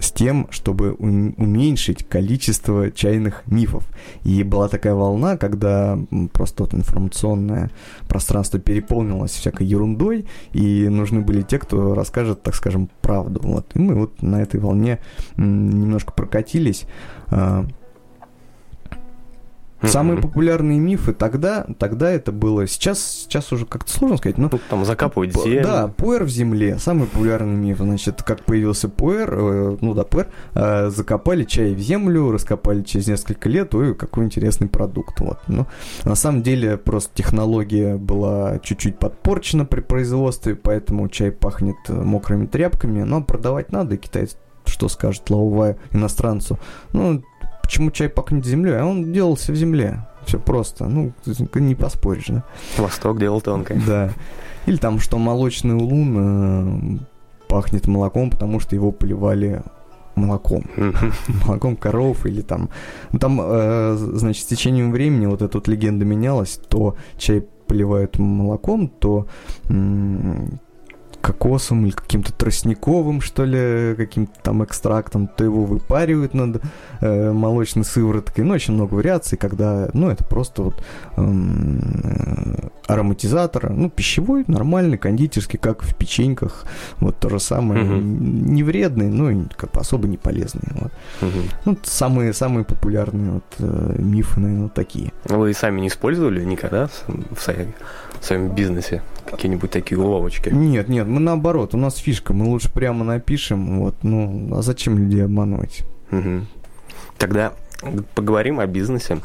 [0.02, 3.88] с тем, чтобы уменьшить количество чайных мифов.
[4.24, 5.98] И была такая волна, когда
[6.34, 7.70] просто вот информационное
[8.08, 13.40] пространство переполнилось всякой ерундой, и нужны были те, кто расскажет, так скажем, правду.
[13.44, 13.68] Вот.
[13.76, 15.00] И мы вот на этой волне
[15.38, 16.86] немножко прокатились.
[19.84, 24.50] Самые популярные мифы тогда, тогда это было, сейчас, сейчас уже как-то сложно сказать, но...
[24.50, 25.64] Тут там закапывать землю.
[25.64, 30.28] Да, пуэр в земле, самый популярный миф, значит, как появился пуэр, э, ну да, пуэр,
[30.54, 35.40] э, закопали чай в землю, раскопали через несколько лет, ой, какой интересный продукт, вот.
[35.48, 35.66] Ну,
[36.04, 42.46] на самом деле, просто технология была чуть-чуть подпорчена при производстве, поэтому чай пахнет э, мокрыми
[42.46, 46.60] тряпками, но продавать надо, китайцы что скажет лаувая иностранцу.
[46.94, 47.24] Ну,
[47.72, 50.06] почему чай пахнет землей, а он делался в земле.
[50.26, 50.90] Все просто.
[50.90, 51.14] Ну,
[51.56, 52.44] не поспоришь, да?
[52.78, 53.80] Восток делал тонко.
[53.88, 54.12] Да.
[54.66, 57.00] Или там, что молочный улун э,
[57.48, 59.64] пахнет молоком, потому что его поливали
[60.16, 60.66] молоком.
[61.46, 62.70] молоком коров или там...
[63.14, 66.60] Ну, там, э, значит, с течением времени вот эта вот легенда менялась.
[66.68, 69.28] То чай поливают молоком, то
[71.22, 76.62] кокосом или каким-то тростниковым, что ли, каким-то там экстрактом, то его выпаривают над
[77.00, 78.44] э, молочной сывороткой.
[78.44, 80.84] Ну, очень много вариаций, когда, ну, это просто вот
[81.18, 86.66] эм, э, ароматизатор, ну, пищевой, нормальный, кондитерский, как в печеньках,
[87.00, 87.94] вот то же самое, угу.
[87.96, 90.68] не вредный, но как бы особо не полезный.
[90.72, 90.92] Вот.
[91.22, 91.40] Угу.
[91.66, 95.14] Ну, самые, самые популярные вот э, мифы, наверное, вот такие.
[95.26, 97.74] Вы сами не использовали никогда в своем,
[98.20, 99.02] в своем бизнесе
[99.32, 100.50] какие-нибудь такие уловочки?
[100.50, 104.98] Нет, нет, мы наоборот, у нас фишка, мы лучше прямо напишем, вот, ну, а зачем
[104.98, 105.82] людей обманывать?
[106.12, 106.46] Угу.
[107.18, 107.54] Тогда
[108.16, 109.20] поговорим о бизнесе.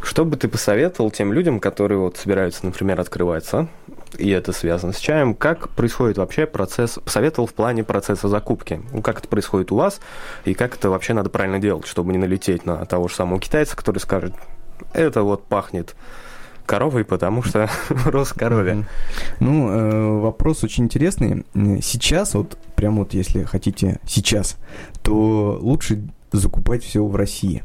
[0.00, 3.68] Что бы ты посоветовал тем людям, которые вот собираются, например, открываться,
[4.16, 9.02] и это связано с чаем, как происходит вообще процесс, посоветовал в плане процесса закупки, ну,
[9.02, 10.00] как это происходит у вас,
[10.44, 13.76] и как это вообще надо правильно делать, чтобы не налететь на того же самого китайца,
[13.76, 14.34] который скажет,
[14.92, 15.96] это вот пахнет
[16.68, 17.68] коровой, потому что
[18.04, 18.84] рос корове.
[19.40, 21.44] Ну, э, вопрос очень интересный.
[21.82, 24.56] Сейчас, вот прям вот если хотите сейчас,
[25.02, 27.64] то лучше закупать все в России,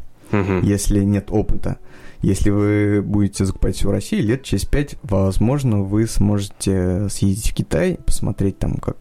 [0.61, 1.77] если нет опыта.
[2.21, 7.53] Если вы будете закупать все в России, лет через пять, возможно, вы сможете съездить в
[7.53, 8.95] Китай, посмотреть там, как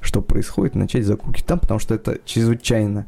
[0.00, 3.06] что происходит, начать закупки там, потому что это чрезвычайно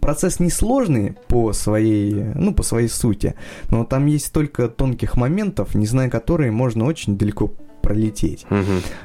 [0.00, 3.34] процесс несложный по своей, ну, по своей сути,
[3.70, 7.52] но там есть столько тонких моментов, не зная которые можно очень далеко
[7.82, 8.46] пролететь.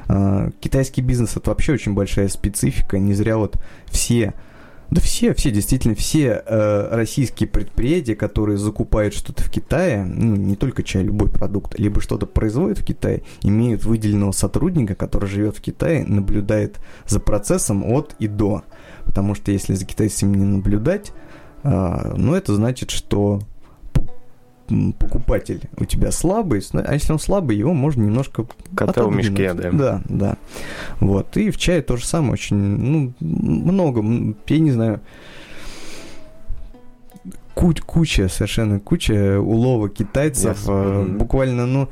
[0.08, 2.98] А, Китайский бизнес это вообще очень большая специфика.
[2.98, 4.34] Не зря вот все,
[4.90, 10.56] да все, все действительно все э, российские предприятия, которые закупают что-то в Китае, ну не
[10.56, 15.60] только чай, любой продукт, либо что-то производят в Китае, имеют выделенного сотрудника, который живет в
[15.60, 18.64] Китае, наблюдает за процессом от и до.
[19.10, 21.12] Потому что если за китайцами не наблюдать,
[21.64, 23.40] а, ну это значит, что
[25.00, 28.46] покупатель у тебя слабый, а если он слабый, его можно немножко
[28.76, 29.30] Кота в отодвинуть.
[29.30, 29.70] мешке, да.
[29.72, 30.36] Да, да.
[31.00, 31.36] Вот.
[31.36, 34.00] И в чае то же самое очень, ну, много,
[34.46, 35.00] я не знаю,
[37.54, 40.62] ку- куча, совершенно куча уловок китайцев.
[40.68, 41.18] Э, Мгм.
[41.18, 41.88] Буквально, ну,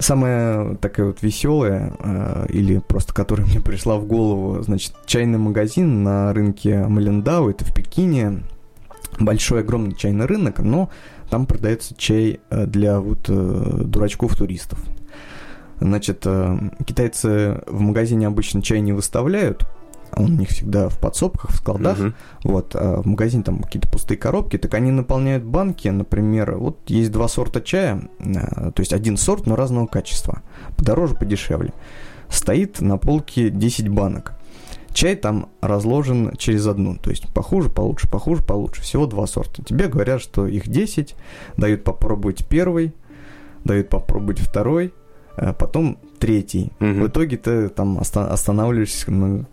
[0.00, 6.02] самая такая вот веселая, э, или просто которая мне пришла в голову, значит, чайный магазин
[6.02, 8.42] на рынке Малиндау, это в Пекине,
[9.18, 10.90] большой огромный чайный рынок, но
[11.30, 14.78] там продается чай э, для вот э, дурачков-туристов.
[15.80, 19.66] Значит, э, китайцы в магазине обычно чай не выставляют,
[20.14, 22.14] он у них всегда в подсобках, в складах, Мгм.
[22.44, 27.10] вот, а в магазине там какие-то пустые коробки, так они наполняют банки, например, вот есть
[27.12, 30.42] два сорта чая, э, то есть один сорт, но разного качества,
[30.76, 31.72] подороже, подешевле.
[32.28, 34.32] Стоит на полке 10 банок.
[34.92, 38.80] Чай там разложен через одну, то есть похуже, получше, похуже, получше.
[38.80, 39.62] Всего два сорта.
[39.62, 41.14] Тебе говорят, что их 10,
[41.58, 42.94] дают попробовать первый,
[43.62, 44.94] дают попробовать второй,
[45.58, 46.72] потом третий.
[46.80, 47.02] Мгм.
[47.02, 49.44] В итоге ты там оста- останавливаешься на,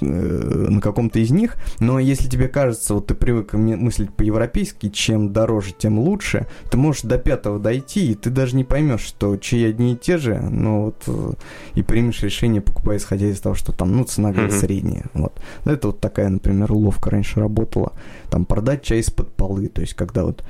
[0.00, 5.32] э, на каком-то из них, но если тебе кажется, вот ты привык мыслить по-европейски, чем
[5.32, 9.64] дороже, тем лучше, ты можешь до пятого дойти, и ты даже не поймешь, что чаи
[9.64, 11.32] одни и те же, но вот э,
[11.74, 14.50] и примешь решение, покупая исходя из того, что там, ну, цена Мгм.
[14.50, 15.06] средняя.
[15.14, 15.32] Вот.
[15.64, 17.92] Ну, Это вот такая, например, уловка раньше работала.
[18.30, 20.44] Там продать чай из-под полы, то есть когда вот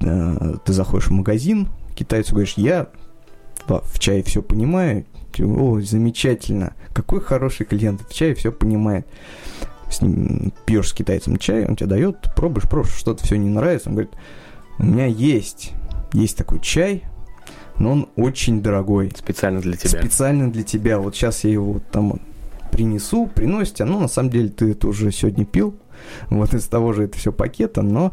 [0.00, 2.88] э, ты заходишь в магазин, китайцу говоришь, я
[3.66, 5.04] в- в чае все понимаю,
[5.38, 9.06] о, замечательно, какой хороший клиент, в чае все понимает.
[9.90, 13.88] С ним пьешь с китайцем чай, он тебе дает, пробуешь, пробуешь, что-то все не нравится,
[13.90, 14.12] он говорит,
[14.78, 15.72] у меня есть,
[16.12, 17.04] есть такой чай,
[17.78, 20.00] но он очень дорогой, Специально для тебя.
[20.00, 20.98] специально для тебя.
[20.98, 22.20] Вот сейчас я его там
[22.70, 23.84] принесу, приносите.
[23.84, 25.74] Ну, на самом деле, ты это уже сегодня пил.
[26.30, 28.12] Вот из того же это все пакета, но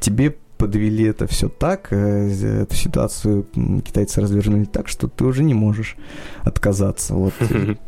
[0.00, 3.46] тебе подвели это все так, э, эту ситуацию
[3.84, 5.96] китайцы развернули так, что ты уже не можешь
[6.44, 7.14] отказаться.
[7.14, 7.34] Вот.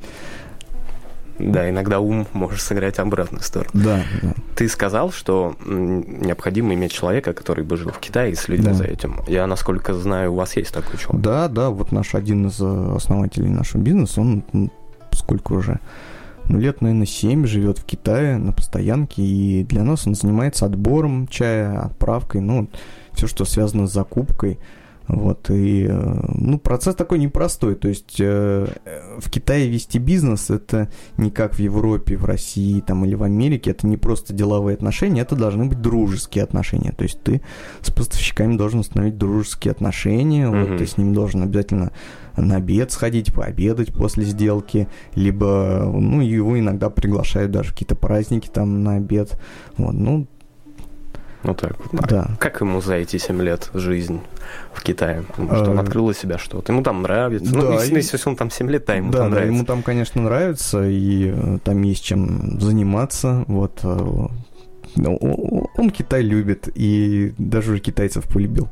[1.38, 3.70] Да, иногда ум может сыграть обратную сторону.
[3.72, 4.34] Да, да.
[4.54, 8.74] Ты сказал, что необходимо иметь человека, который бы жил в Китае и следил Да.
[8.74, 9.16] за этим.
[9.26, 11.22] Я, насколько знаю, у вас есть такой человек.
[11.22, 14.44] Да, да, вот наш один из э, основателей нашего бизнеса, он
[15.12, 15.80] сколько уже,
[16.48, 21.28] ну, лет, наверное, 7 живет в Китае на постоянке, и для нас он занимается отбором
[21.28, 22.68] чая, отправкой, ну,
[23.12, 24.58] все, что связано с закупкой.
[25.08, 28.66] Вот, и, э, ну, процесс такой непростой, то есть э,
[29.18, 33.72] в Китае вести бизнес это не как в Европе, в России там, или в Америке,
[33.72, 37.42] это не просто деловые отношения, это должны быть дружеские отношения, то есть ты
[37.80, 40.78] с поставщиками должен установить дружеские отношения, вот Мгм.
[40.78, 41.90] ты с ним должен обязательно
[42.36, 48.82] на обед сходить, пообедать после сделки, либо, ну, его иногда приглашают даже какие-то праздники там
[48.82, 49.38] на обед,
[49.76, 50.26] вот, ну,
[51.44, 51.72] Ну так.
[51.92, 52.02] вот.
[52.04, 52.30] А да.
[52.38, 54.20] Как ему за эти 7 лет жизнь
[54.72, 55.24] в Китае?
[55.36, 56.72] Может, он Э, открыл для себя что-то?
[56.72, 57.52] Ему там нравится?
[57.54, 59.54] ну, да, если, и- если он там 7 лет, да, ему да, там да, нравится.
[59.56, 63.80] ему там, конечно, нравится, и э, там есть чем заниматься, вот.
[63.82, 64.26] э,
[64.96, 68.68] ну, Он Китай любит, и даже уже китайцев полюбил.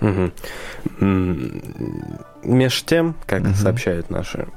[0.00, 0.32] Мгм.
[1.00, 1.62] М,
[2.42, 3.54] Меж тем, как Мгм.
[3.54, 4.48] сообщают наши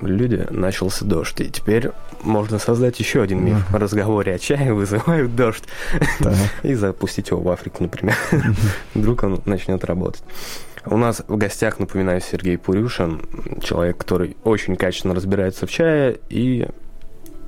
[0.00, 1.40] люди, начался дождь.
[1.40, 1.90] И теперь
[2.22, 3.68] можно создать еще один миф.
[3.70, 5.64] В разговоре о чае вызывают дождь.
[6.18, 6.34] Так.
[6.62, 8.16] И запустить его в Африку, например.
[8.94, 10.22] Вдруг он начнет работать.
[10.86, 13.20] У нас в гостях, напоминаю, Сергей Пурюшин,
[13.62, 16.66] человек, который очень качественно разбирается в чае и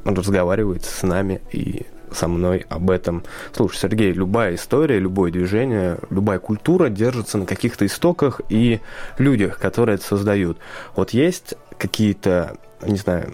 [0.04, 3.24] разговаривает с нами и со мной об этом.
[3.52, 8.80] Слушай, Сергей, любая история, любое движение, любая культура держится на каких-то истоках и
[9.18, 10.58] людях, которые это создают.
[10.96, 13.32] Вот есть какие-то, не знаю,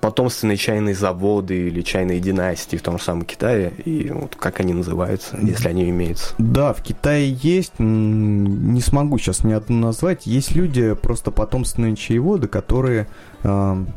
[0.00, 4.72] потомственные чайные заводы или чайные династии в том же самом Китае, и вот как они
[4.72, 6.34] называются, если они имеются.
[6.38, 12.48] Да, в Китае есть, не смогу сейчас ни одну назвать, есть люди, просто потомственные чаеводы,
[12.48, 13.08] которые,
[13.42, 13.88] эм,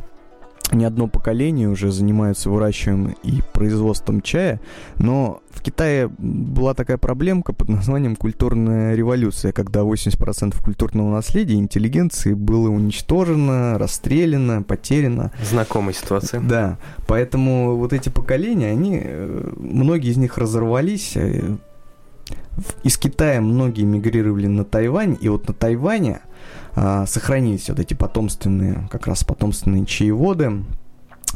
[0.71, 4.59] не одно поколение уже занимаются выращиванием и производством чая,
[4.97, 12.33] но в Китае была такая проблемка под названием культурная революция, когда 80% культурного наследия интеллигенции
[12.33, 15.31] было уничтожено, расстреляно, потеряно.
[15.41, 16.41] Знакомая ситуация.
[16.41, 21.57] Да, поэтому вот эти поколения, они, э, многие из них разорвались, э,
[22.83, 26.21] из Китая многие мигрировали на Тайвань, и вот на Тайване
[26.75, 30.63] а, сохранились вот эти потомственные, как раз потомственные чаеводы.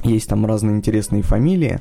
[0.04, 1.80] Есть там разные интересные фамилии,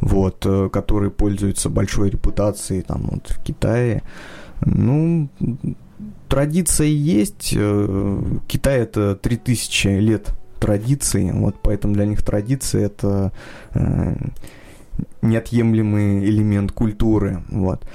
[0.00, 4.02] вот, э, которые пользуются большой репутацией там вот в Китае.
[4.64, 5.28] Ну,
[6.28, 7.54] традиция есть.
[7.56, 13.32] э, Китай это 3000 лет традиций, вот поэтому для них традиция это
[13.74, 14.16] э,
[15.22, 17.86] неотъемлемый элемент культуры, вот.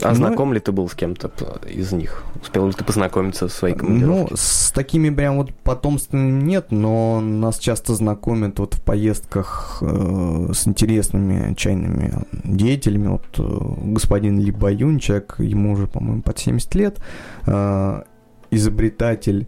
[0.00, 1.30] А Ну, знаком ли ты был с кем-то
[1.68, 2.24] из них?
[2.40, 4.34] Успел ли ты познакомиться в своей Ну, командировке?
[4.36, 10.66] с такими прям вот потомственными нет, но нас часто знакомят вот в поездках э, с
[10.66, 13.08] интересными чайными деятелями.
[13.08, 16.98] Вот э, господин Ли Баюн, человек, ему уже, по-моему, под 70 лет,
[17.46, 18.02] э,
[18.50, 19.46] изобретатель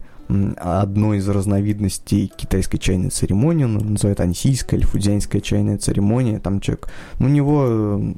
[0.57, 6.39] одной из разновидностей китайской чайной церемонии, он называют ансийская или фудзянская чайная церемония.
[6.39, 6.87] Там человек,
[7.19, 8.13] ну, у него э,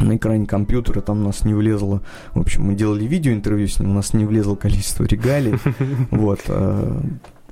[0.00, 2.02] на экране компьютера, там у нас не влезло,
[2.34, 5.54] в общем, мы делали видеоинтервью с ним, у нас не влезло количество регалий,
[6.10, 7.00] вот, э,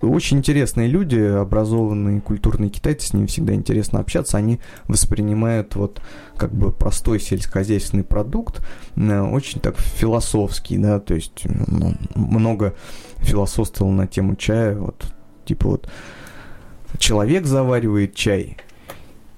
[0.00, 6.02] очень интересные люди, образованные, культурные китайцы, с ними всегда интересно общаться, они воспринимают вот
[6.36, 8.64] как бы простой сельскохозяйственный продукт,
[8.96, 12.74] э, очень так философский, да, то есть ну, много
[13.18, 15.06] философствовал на тему чая, вот,
[15.44, 15.88] типа вот,
[16.98, 18.58] человек заваривает чай,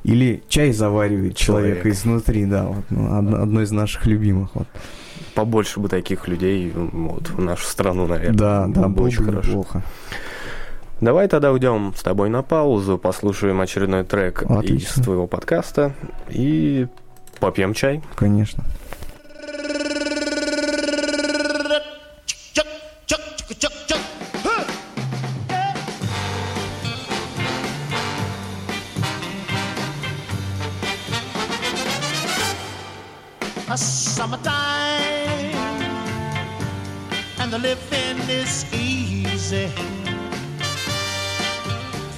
[0.07, 1.97] или чай заваривает человека Человек.
[1.99, 4.51] изнутри, да, вот, ну, одно, одно из наших любимых.
[4.55, 4.69] Вот.
[5.35, 8.39] Побольше бы таких людей вот, в нашу страну, наверное.
[8.39, 9.49] Да, да, Было бы было очень бы хорошо.
[9.49, 9.83] неплохо.
[11.01, 15.01] Давай тогда уйдем с тобой на паузу, послушаем очередной трек Отлично.
[15.01, 15.93] из твоего подкаста
[16.29, 16.87] и
[17.41, 18.01] попьем чай.
[18.15, 18.63] Конечно.
[37.67, 39.67] Living is easy.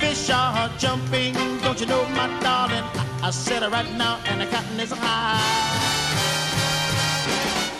[0.01, 1.33] Fish are jumping,
[1.63, 2.87] don't you know, my darling?
[3.01, 5.79] I, I said it right now, and the cotton is high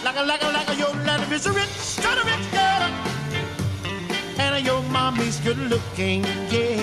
[0.07, 2.83] like a like a like a your life is a rich, kind of rich girl,
[4.45, 6.81] and your mommy's good looking, yeah.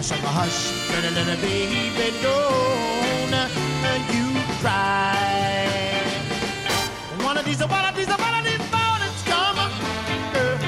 [0.00, 0.60] Said, hush,
[1.42, 3.40] baby, don't
[4.14, 4.26] you
[4.60, 5.29] cry.
[7.40, 10.58] Of these, one of these mornings come, uh,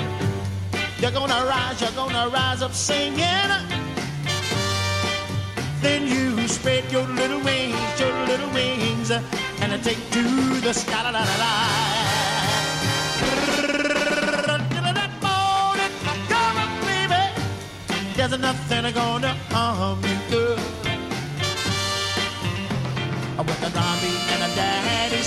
[1.01, 3.51] you're gonna rise, you're gonna rise up singing.
[5.83, 10.23] Then you spread your little wings, your little wings, and take to
[10.63, 11.03] the sky.
[11.03, 11.53] La, la, la, la.
[14.95, 15.93] That morning,
[16.33, 17.23] come on, baby.
[18.17, 20.59] There's nothing gonna harm you, girl.
[23.37, 25.23] With the zombie and a daddy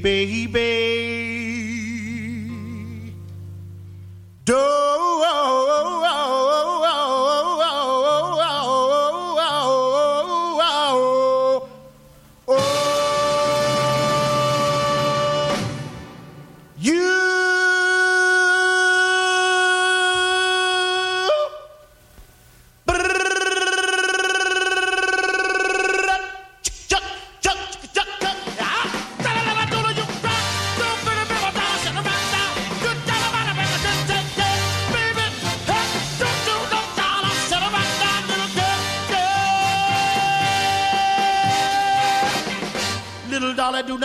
[0.00, 0.79] baby.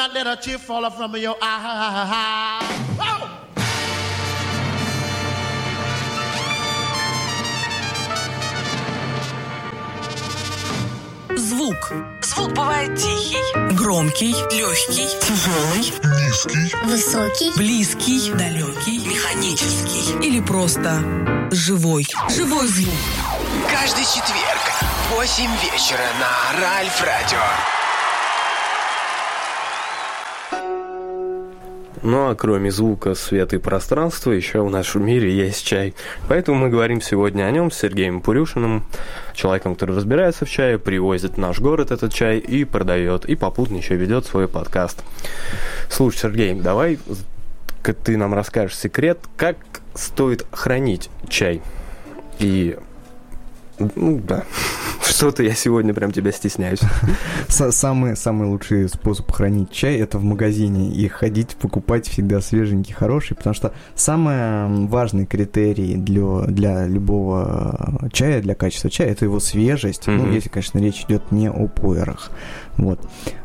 [0.07, 2.59] Not let a tear fall from your eye.
[2.99, 3.31] Oh!
[11.35, 11.75] Звук.
[12.21, 13.37] Звук бывает тихий,
[13.75, 15.93] громкий, легкий, тяжелый,
[16.85, 17.51] Высокий.
[17.57, 21.01] близкий, далекий, механический или просто
[21.51, 22.05] живой.
[22.29, 22.93] Живой звук.
[23.71, 24.61] Каждый четверг
[25.09, 27.84] в 8 вечера на Ральф Радио.
[32.05, 35.95] Ну а кроме звука, света и пространства, еще в нашем мире есть чай.
[36.27, 38.83] Поэтому мы говорим сегодня о нем с Сергеем Пурюшиным,
[39.33, 43.77] человеком, который разбирается в чае, привозит в наш город этот чай и продает, и попутно
[43.77, 45.03] еще ведет свой подкаст.
[45.89, 46.99] Слушай, Сергей, давай
[47.81, 49.57] ты нам расскажешь секрет, как
[49.95, 51.63] стоит хранить чай.
[52.37, 52.77] И
[53.79, 54.43] ну да,
[55.09, 56.79] что-то я сегодня прям тебя стесняюсь.
[57.47, 62.93] Са- Самый, самый лучший способ хранить чай это в магазине и ходить покупать всегда свеженький,
[62.93, 69.39] хороший, потому что самый важный критерий для, для любого чая, для качества чая, это его
[69.39, 70.07] свежесть.
[70.07, 70.31] Ну, Мгм.
[70.33, 72.31] если, конечно, речь идет не о пуэрах.
[72.77, 72.99] Вот.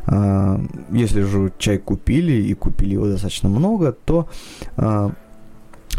[0.07, 0.59] А,
[0.91, 4.27] Если же чай купили и купили его достаточно много, то
[4.77, 5.11] а,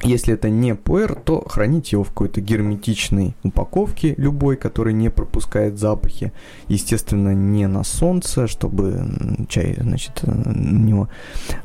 [0.03, 5.79] если это не пуэр, то храните его в какой-то герметичной упаковке, любой, который не пропускает
[5.79, 6.33] запахи.
[6.69, 9.07] Естественно, не на солнце, чтобы
[9.49, 11.09] чай, значит, э, на него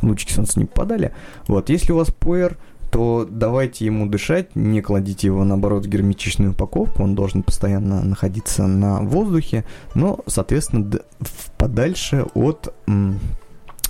[0.01, 1.13] лучики солнца не попадали.
[1.47, 2.57] Вот, если у вас пуэр,
[2.91, 8.65] то давайте ему дышать, не кладите его, наоборот, в герметичную упаковку, он должен постоянно находиться
[8.65, 10.89] на воздухе, но, соответственно,
[11.57, 12.73] подальше от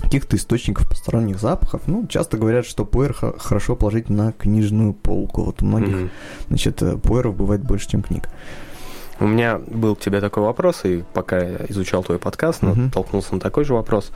[0.00, 1.82] каких-то источников посторонних запахов.
[1.86, 5.44] Ну, часто говорят, что пуэр хорошо положить на книжную полку.
[5.44, 6.10] Вот у многих, Мгм.
[6.48, 8.28] значит, э, пуэров бывает больше, чем книг.
[9.20, 12.84] У меня был к тебе такой вопрос, и пока я изучал твой подкаст, Мгм.
[12.86, 14.12] натолкнулся на такой же вопрос.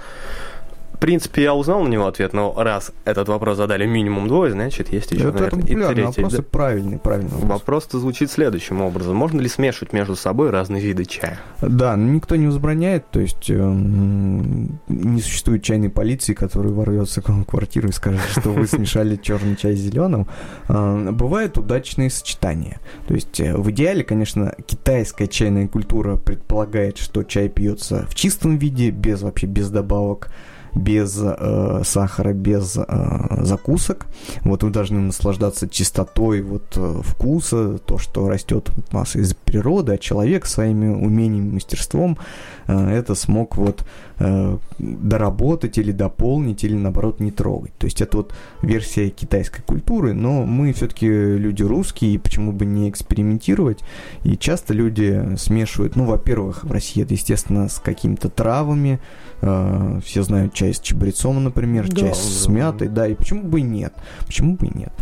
[0.93, 4.93] В принципе, я узнал на него ответ, но раз этот вопрос задали минимум двое, значит,
[4.93, 6.03] есть еще, это наверное, и третий.
[6.23, 6.43] вопрос Да.
[6.43, 7.51] правильный, правильный вопрос.
[7.51, 9.17] Вопрос-то звучит следующим образом.
[9.17, 11.39] Можно ли смешивать между собой разные виды чая?
[11.61, 17.29] Да, но никто не возбраняет, то есть эм, не существует чайной полиции, которая ворвется к
[17.29, 20.29] вам в квартиру и скажет, что вы смешали черный чай с зеленым.
[20.69, 22.81] Э, Бывают удачные сочетания.
[23.09, 28.57] То есть э, в идеале, конечно, китайская чайная культура предполагает, что чай пьется в чистом
[28.59, 30.31] виде, без вообще без добавок
[30.75, 34.07] без э, сахара, без э, закусок.
[34.43, 39.93] Вот вы должны наслаждаться чистотой вот э, вкуса, то, что растет у нас из природы,
[39.95, 42.19] а человек своими умениями, мастерством
[42.67, 43.85] э, это смог вот
[44.19, 47.73] э, доработать или дополнить, или наоборот не трогать.
[47.79, 52.65] То есть это вот версия китайской культуры, но мы все-таки люди русские, и почему бы
[52.65, 53.81] не экспериментировать?
[54.25, 59.01] И часто люди смешивают, ну, во-первых, в России это, естественно, с какими-то травами,
[59.41, 62.53] э, все знают чай с чабрецом, например, Да, чай с да.
[62.53, 63.93] мятой, да, и почему бы и нет?
[64.27, 64.93] Почему бы и нет?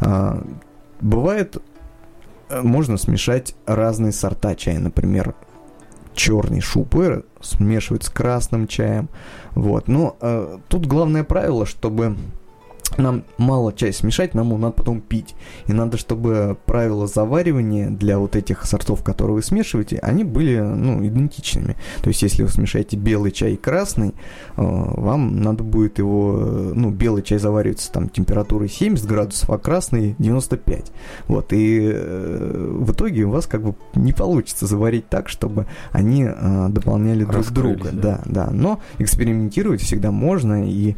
[0.00, 0.42] А,
[1.00, 1.56] бывает,
[2.48, 5.34] э, можно смешать разные сорта чая, например,
[6.14, 9.08] черный шупыр смешивать с красным чаем,
[9.52, 9.88] вот.
[9.88, 12.16] Но э, тут главное правило, чтобы
[12.98, 15.34] нам мало чая смешать, нам его надо потом пить.
[15.66, 21.04] И надо, чтобы правила заваривания для вот этих сортов, которые вы смешиваете, они были, ну,
[21.04, 21.76] идентичными.
[22.02, 24.12] То есть, если вы смешаете белый чай и красный, э,
[24.56, 30.14] вам надо будет его, э, ну, белый чай заваривается там температурой 70 градусов, а красный
[30.18, 30.92] 95.
[31.28, 36.28] Вот, и э, в итоге у вас как бы не получится заварить так, чтобы они
[36.68, 37.90] дополняли друг Раскрылись, друга.
[37.92, 38.10] да.
[38.24, 38.50] Да, да.
[38.50, 40.96] Но экспериментировать всегда можно, и,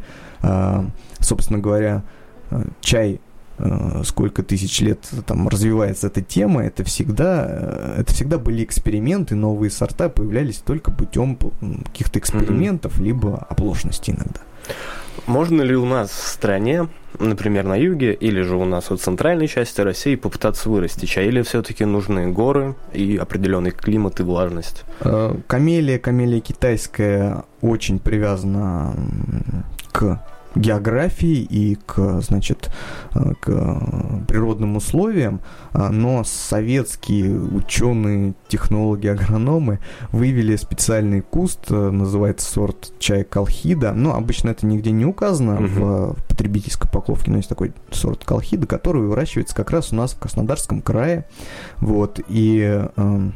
[1.23, 2.03] собственно говоря,
[2.51, 3.19] э, чай
[3.57, 9.35] э, сколько тысяч лет там развивается эта тема, это всегда, э, это всегда были эксперименты,
[9.35, 11.37] новые сорта появлялись только путем
[11.85, 14.41] каких-то экспериментов, либо оплошности иногда.
[15.27, 16.89] Можно ли у нас в стране,
[17.19, 21.41] например, на юге, или же у нас в центральной части России попытаться вырасти чай, или
[21.43, 24.83] все-таки нужны горы и определенный климат и влажность?
[25.01, 28.95] Э, Камелия, камелия китайская очень привязана
[29.91, 30.19] к
[30.55, 32.69] географии и к, значит,
[33.15, 35.41] э, к э, природным условиям,
[35.71, 39.79] а, но советские ученые, технологи, агрономы
[40.11, 46.13] вывели специальный куст, э, называется сорт чая колхида, но обычно это нигде не указано в,
[46.13, 50.19] в потребительской упаковке, но есть такой сорт колхида, который выращивается как раз у нас в
[50.19, 51.25] Краснодарском крае,
[51.79, 53.33] вот, и эм,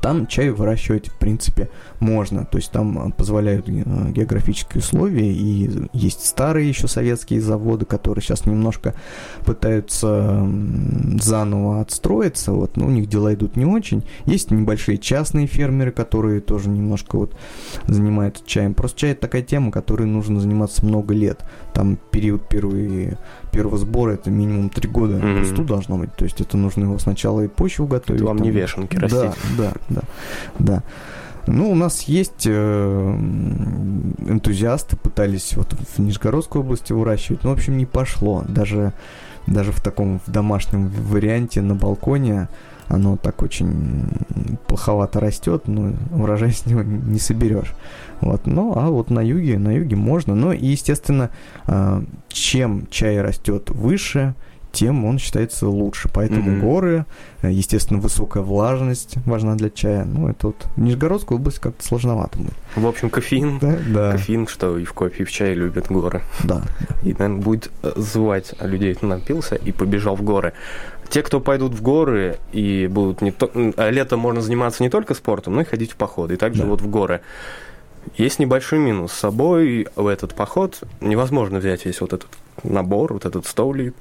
[0.00, 1.68] Там чай выращивать, в принципе,
[2.00, 2.44] можно.
[2.44, 3.72] То есть там э, позволяют э,
[4.10, 8.94] географические условия, и есть старые еще советские заводы, которые сейчас немножко
[9.44, 10.46] пытаются
[11.20, 12.52] заново отстроиться.
[12.52, 14.04] Вот, но у них дела идут не очень.
[14.24, 17.36] Есть небольшие частные фермеры, которые тоже немножко вот
[17.86, 18.74] занимаются чаем.
[18.74, 21.44] Просто чай это такая тема, которой нужно заниматься много лет.
[21.72, 23.16] Там период первый,
[23.54, 26.12] первого сбора это минимум три года в кусту должно быть.
[26.14, 28.20] То есть это нужно его сначала и почву готовить.
[28.20, 29.20] Это вам там- не вешенки растить.
[29.20, 30.02] Да, да, да,
[30.58, 30.82] да.
[31.46, 33.16] Ну, у нас есть э,
[34.26, 38.44] энтузиасты, пытались вот в Нижегородской области выращивать, но, в общем, не пошло.
[38.48, 38.92] Даже,
[39.46, 42.48] даже в таком в домашнем варианте на балконе
[42.88, 44.06] оно так очень
[44.66, 47.74] плоховато растет, но урожай с него не соберешь.
[48.20, 48.46] Вот.
[48.46, 50.34] Ну, а вот на юге, на юге можно.
[50.34, 51.30] Ну, и, естественно,
[51.66, 54.34] э, чем чай растет выше,
[54.74, 56.10] тем он считается лучше.
[56.12, 56.60] Поэтому Мгм.
[56.60, 57.06] горы,
[57.42, 60.04] естественно, высокая влажность важна для чая.
[60.04, 62.54] Ну, это вот в Нижегородской области как-то сложновато будет.
[62.76, 63.58] В общем, кофеин.
[63.60, 66.22] Да, да, Кофеин, что и в кофе, и в чае любят горы.
[66.42, 66.62] да.
[67.02, 70.52] И, наверное, будет э, звать людей, кто напился и побежал в горы.
[71.08, 73.50] Те, кто пойдут в горы и будут не то...
[73.76, 76.34] а Летом можно заниматься не только спортом, но и ходить в походы.
[76.34, 76.68] И также Да.
[76.68, 77.20] вот в горы.
[78.16, 79.12] Есть небольшой минус.
[79.12, 82.28] С собой в этот поход невозможно взять весь вот этот
[82.62, 83.94] набор, вот этот столик.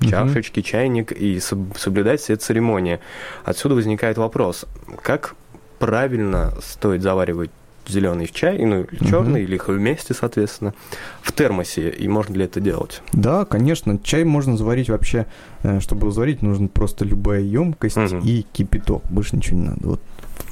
[0.00, 3.00] Чашечки, чайник и соб- соблюдать все церемонии.
[3.44, 4.64] Отсюда возникает вопрос,
[5.02, 5.34] как
[5.78, 7.50] правильно стоит заваривать
[7.88, 10.74] зеленый чай, ну или черный, или их вместе, соответственно,
[11.22, 13.00] в термосе, и можно ли это делать?
[13.12, 15.26] Да, конечно, чай можно заварить вообще,
[15.62, 18.18] э, чтобы его заварить, нужно просто любая емкость Мгм.
[18.20, 19.86] и кипяток, больше ничего не надо.
[19.86, 20.00] Вот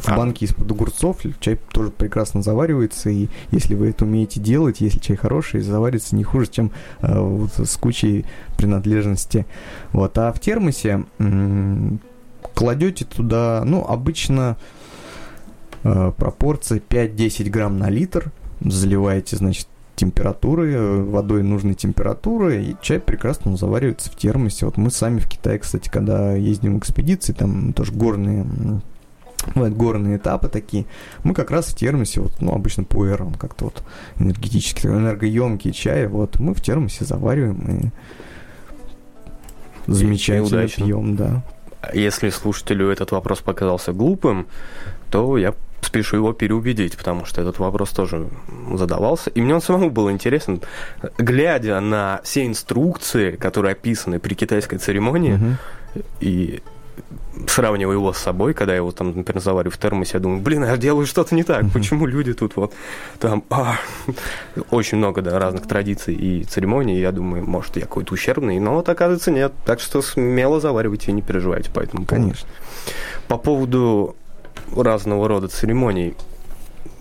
[0.05, 0.17] в А.
[0.17, 5.17] банке из-под огурцов чай тоже прекрасно заваривается, и если вы это умеете делать, если чай
[5.17, 8.25] хороший, заварится не хуже, чем э, вот с кучей
[8.57, 9.47] принадлежности.
[9.93, 12.01] Вот, а в термосе м,
[12.55, 14.57] кладете туда, ну, обычно
[15.83, 22.99] э, пропорция 5-10 грамм на литр, заливаете, значит, температуры, э, водой нужной температуры, и чай
[22.99, 24.67] прекрасно заваривается в термосе.
[24.67, 28.45] Вот мы сами в Китае, кстати, когда ездим в экспедиции, там тоже горные
[29.55, 30.87] бывают горные этапы такие,
[31.23, 33.83] мы как раз в термосе, вот, ну, обычно пуэр, он как-то вот
[34.19, 37.91] энергетически, такой энергоемкий чай, вот, мы в термосе завариваем
[39.87, 40.87] и замечательно удачно.
[40.87, 41.43] пьем, да.
[41.93, 44.47] Если слушателю этот вопрос показался глупым,
[45.11, 48.27] то я спешу его переубедить, потому что этот вопрос тоже
[48.73, 49.29] задавался.
[49.31, 50.63] И мне он самому был интересен.
[51.19, 55.57] Глядя на все инструкции, которые описаны при китайской церемонии, Мгм.
[56.21, 56.63] и
[57.49, 60.65] сравниваю его с собой, когда я его там, например, завариваю в термосе, я думаю, блин,
[60.65, 62.73] я делаю что-то не так, почему люди тут вот
[63.19, 63.77] там а,
[64.71, 68.75] очень много да, разных традиций и церемоний, и я думаю, может, я какой-то ущербный, но
[68.75, 72.29] вот оказывается нет, так что смело заваривайте и не переживайте по этому поводу.
[72.29, 72.49] Конечно.
[73.29, 74.17] По поводу
[74.75, 76.15] разного рода церемоний,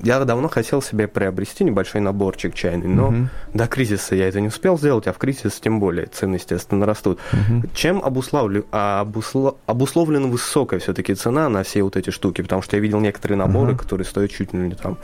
[0.02, 3.30] я давно хотел себе приобрести небольшой наборчик чайный, но Мгм.
[3.54, 7.20] до кризиса я это не успел сделать, а в кризис тем более цены, естественно, растут.
[7.32, 7.70] Мгм.
[7.74, 12.42] Чем обуславлю- а, обусло- обусловлена высокая все-таки цена на все вот эти штуки?
[12.42, 13.80] Потому что я видел некоторые наборы, Ага.
[13.80, 14.98] которые стоят чуть ли не там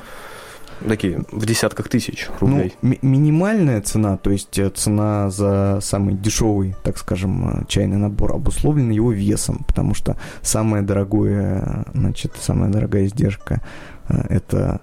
[0.88, 2.74] такие в десятках тысяч Ну, рублей.
[2.82, 8.32] ми- минимальная цена, то есть э, цена за самый дешевый, так скажем, э, чайный набор
[8.34, 13.62] обусловлена его весом, потому что самое дорогое, э, значит, самая дорогая издержка
[14.30, 14.82] это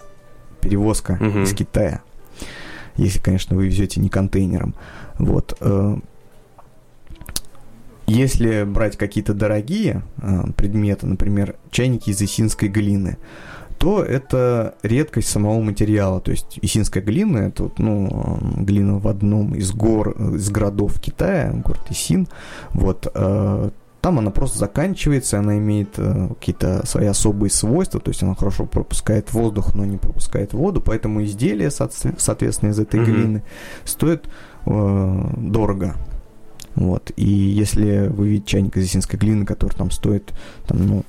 [0.61, 1.43] перевозка Мгм.
[1.45, 2.01] из Китая.
[2.97, 4.75] Если, конечно, вы везете не контейнером.
[5.19, 5.57] Вот.
[5.61, 5.97] э,
[8.07, 13.19] Если брать какие-то дорогие э, предметы, например, чайники из исинской глины,
[13.79, 16.21] то это редкость самого материала.
[16.21, 20.49] То есть исинская глина, это вот, ну, э, глина в одном из гор, э, из
[20.51, 22.29] городов Китая, город Исин.
[22.71, 23.71] Вот, э,
[24.07, 28.65] там она просто заканчивается, она имеет э, какие-то свои особые свойства, то есть она хорошо
[28.65, 33.11] пропускает воздух, но не пропускает воду, поэтому изделие, соответственно, из этой Мгм.
[33.11, 33.43] глины
[33.85, 34.29] стоит
[34.65, 35.97] э, дорого.
[36.77, 37.11] Вот.
[37.17, 40.33] И если вы видите чайник из исинской глины, который там стоит,
[40.69, 41.05] там, ну,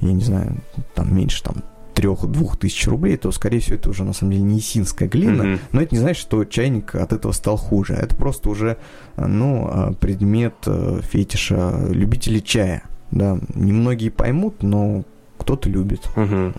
[0.00, 0.58] я не знаю,
[0.94, 1.56] там меньше там
[1.94, 5.58] трех-двух тысяч рублей, то, скорее всего, это уже на самом деле не исинская глина, Мгм.
[5.72, 7.94] но это не значит, что чайник от этого стал хуже.
[7.94, 8.76] Это просто уже,
[9.16, 12.82] э, ну, э, предмет э, фетиша любителей чая.
[13.10, 15.04] Да, немногие поймут, но
[15.38, 16.00] кто-то любит.
[16.16, 16.54] Мгм.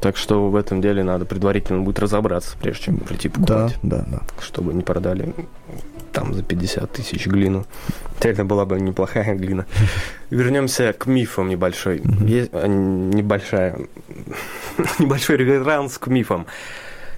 [0.00, 4.04] Так что в этом деле надо предварительно будет разобраться, прежде чем прийти Да, покупать, да,
[4.10, 4.20] да.
[4.40, 5.32] чтобы не продали
[6.12, 7.64] там за 50 тысяч глину.
[8.20, 9.66] Это была бы неплохая глина.
[10.30, 12.02] Вернемся к мифам небольшой.
[12.26, 13.76] Есть, а, небольшая,
[14.98, 16.46] небольшой реверанс к мифам.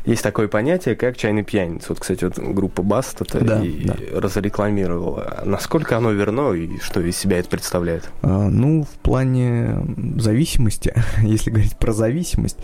[0.07, 1.87] есть такое понятие, как чайный пьяница.
[1.91, 3.97] Вот, кстати, вот группа Баст это Да, и да.
[4.15, 5.43] разрекламировала.
[5.45, 8.09] Насколько оно верно и что из себя это представляет?
[8.23, 9.79] А, Ну, в плане
[10.17, 12.59] зависимости, если говорить про зависимость,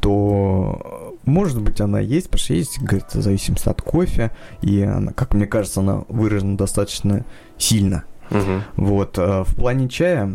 [0.00, 4.30] то, э, может быть, она есть, потому что есть, говорит, зависимость от кофе,
[4.62, 7.24] и она, как мне кажется, она выражена достаточно
[7.58, 8.04] сильно.
[8.30, 8.62] Мгм.
[8.76, 10.34] Вот, а, в плане чая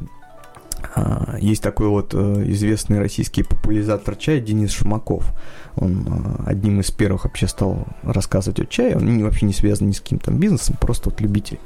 [0.95, 5.33] а, есть такой вот э, известный российский популяризатор чая Денис Шумаков.
[5.77, 8.95] Он а, одним из первых вообще стал рассказывать о чае.
[8.95, 11.59] Он вообще не связан ни с каким там бизнесом, просто вот любитель.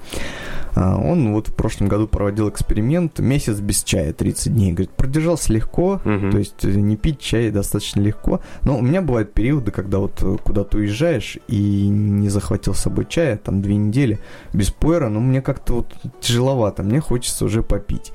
[0.75, 4.71] А, Он вот в прошлом году проводил эксперимент месяц без чая, 30 дней.
[4.71, 6.31] Говорит, продержался легко, Мгм.
[6.31, 8.41] то есть э, не пить чай достаточно легко.
[8.63, 13.05] Но у меня бывают периоды, когда вот э, куда-то уезжаешь и не захватил с собой
[13.09, 14.19] чая, там две недели
[14.53, 18.11] без пуэра, но мне как-то вот тяжеловато, мне хочется уже попить.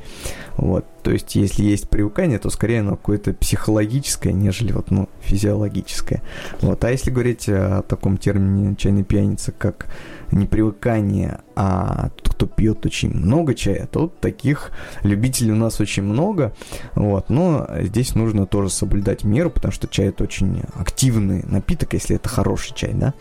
[0.57, 6.23] Вот, то есть если есть привыкание, то скорее оно какое-то психологическое, нежели вот, ну, физиологическое.
[6.63, 9.87] Вот, а если говорить о таком термине чайной пьяницы, как
[10.33, 15.79] не привыкание, а тот, кто пьет очень много чая, то вот таких любителей у нас
[15.79, 16.55] очень много.
[16.95, 22.17] Вот, но здесь нужно тоже соблюдать меру, потому что чай это очень активный напиток, если
[22.17, 23.13] это хороший чай, да.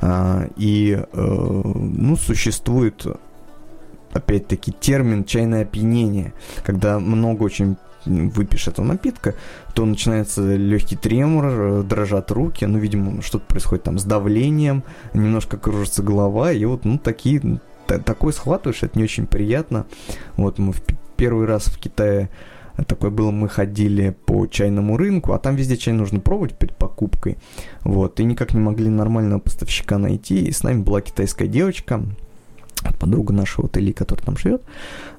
[0.00, 3.06] А, и, э, ну, существует
[4.12, 6.32] опять-таки термин чайное опьянение,
[6.64, 9.34] когда много очень выпьешь этого напитка,
[9.74, 15.58] то начинается легкий тремор, э, дрожат руки, ну, видимо, что-то происходит там с давлением, немножко
[15.58, 19.86] кружится голова, и вот, ну, такие, та- такое схватываешь, это не очень приятно.
[20.36, 20.80] Вот мы в
[21.16, 22.30] первый раз в Китае
[22.86, 27.36] такое было, мы ходили по чайному рынку, а там везде чай нужно пробовать перед покупкой,
[27.82, 32.02] вот, и никак не могли нормального поставщика найти, и с нами была китайская девочка,
[32.98, 34.62] подруга нашего вот Или, который там живет.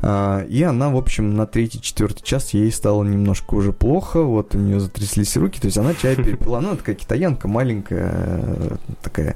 [0.02, 4.58] А, И она, в общем, на третий-четвертый час ей стало немножко уже плохо, вот у
[4.58, 6.58] нее затряслись руки, то есть она чай перепила.
[6.60, 9.36] Она такая китаянка, маленькая, такая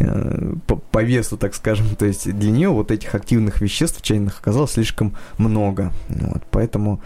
[0.00, 1.94] э, по, по весу, так скажем.
[1.96, 5.92] То есть для нее вот этих активных веществ чайных оказалось слишком много.
[6.08, 7.00] Вот, поэтому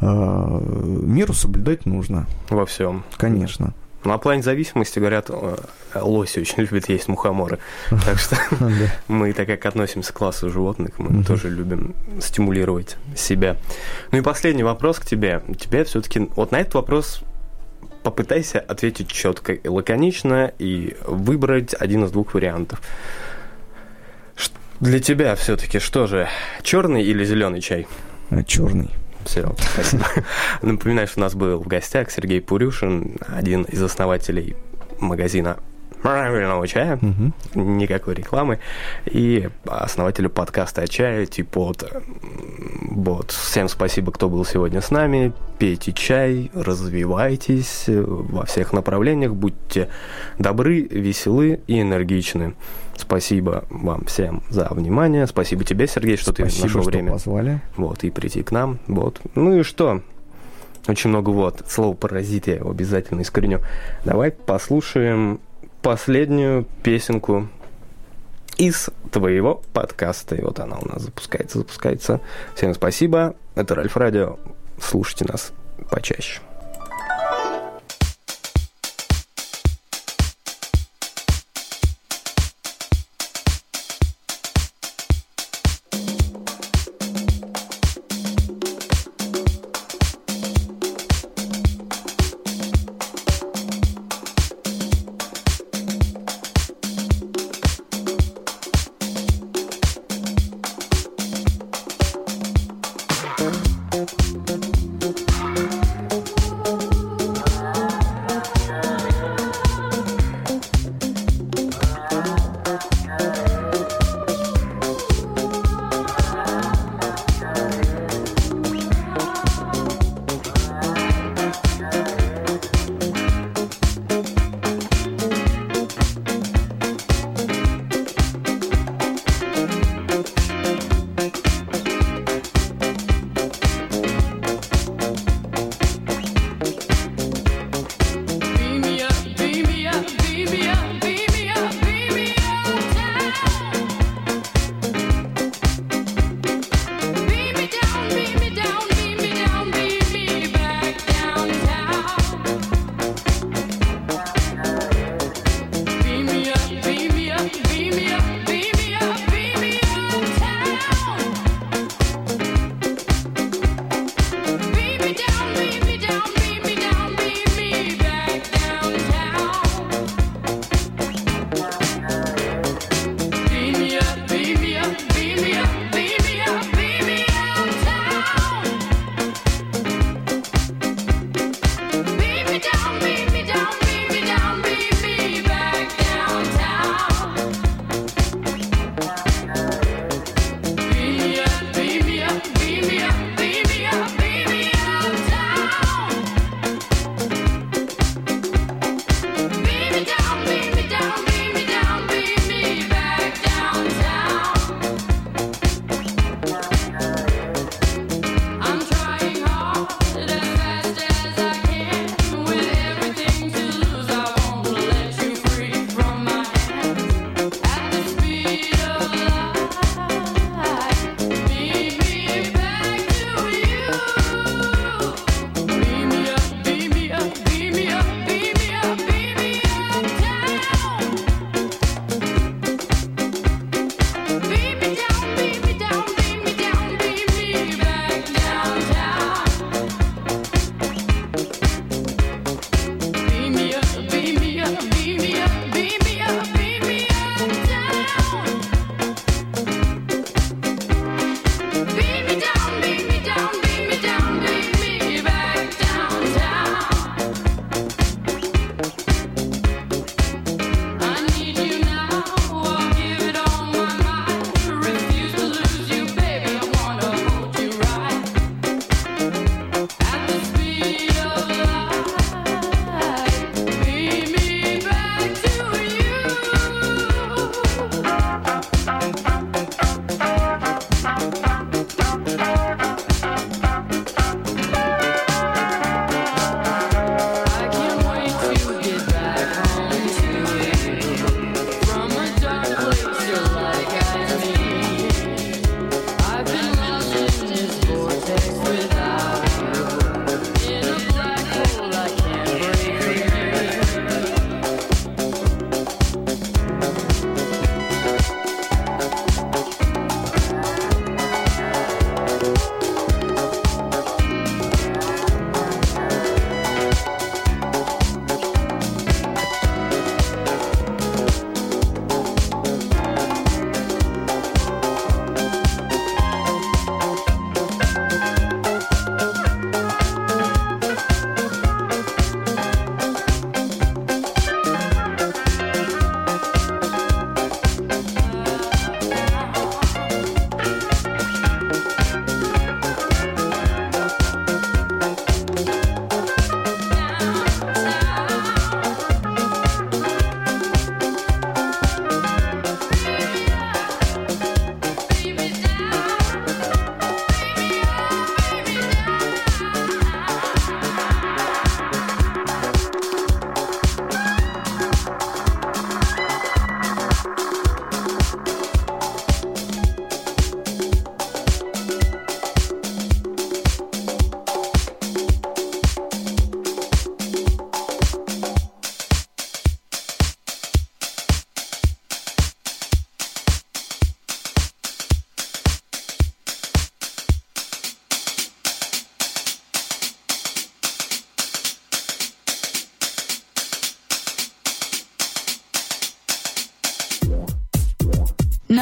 [0.00, 3.04] э, меру соблюдать нужно, Во всем.
[3.16, 3.74] конечно.
[4.04, 5.30] Ну, а в плане зависимости, говорят,
[5.94, 7.58] лоси очень любят есть мухоморы.
[7.90, 8.36] Так что
[9.08, 13.56] мы, так как относимся к классу животных, мы тоже любим стимулировать себя.
[14.10, 15.42] Ну и последний вопрос к тебе.
[15.58, 17.22] Тебе все-таки вот на этот вопрос
[18.02, 22.80] попытайся ответить четко и лаконично и выбрать один из двух вариантов.
[24.80, 26.28] Для тебя все-таки что же,
[26.62, 27.86] черный или зеленый чай?
[28.46, 28.90] Черный.
[29.24, 30.06] Все, спасибо.
[30.62, 34.56] Напоминаю, что у нас был в гостях Сергей Пурюшин, один из основателей
[35.00, 35.58] магазина
[36.02, 36.98] правильного чая,
[37.54, 38.58] никакой рекламы,
[39.06, 41.90] и основателю подкаста о чае, Типот.
[42.90, 43.30] Вот.
[43.30, 45.32] Всем спасибо, кто был сегодня с нами.
[45.58, 49.88] Пейте чай, развивайтесь во всех направлениях, будьте
[50.38, 52.54] добры, веселы и энергичны.
[53.02, 55.26] Спасибо вам всем за внимание.
[55.26, 57.60] Спасибо тебе, Сергей, что ты Спасибо, нашел что время позвали.
[57.76, 59.20] вот, и прийти к нам, вот.
[59.34, 60.02] Ну и что?
[60.86, 61.64] Очень много вот.
[61.68, 63.60] Слово паразит я его обязательно искореню.
[64.04, 65.40] Давай послушаем
[65.82, 67.48] последнюю песенку
[68.56, 70.36] из твоего подкаста.
[70.36, 72.20] И вот она у нас запускается, запускается.
[72.54, 73.34] Всем спасибо.
[73.56, 74.38] Это Ральф Радио.
[74.80, 75.52] Слушайте нас
[75.90, 76.40] почаще.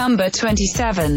[0.01, 1.11] Number 27.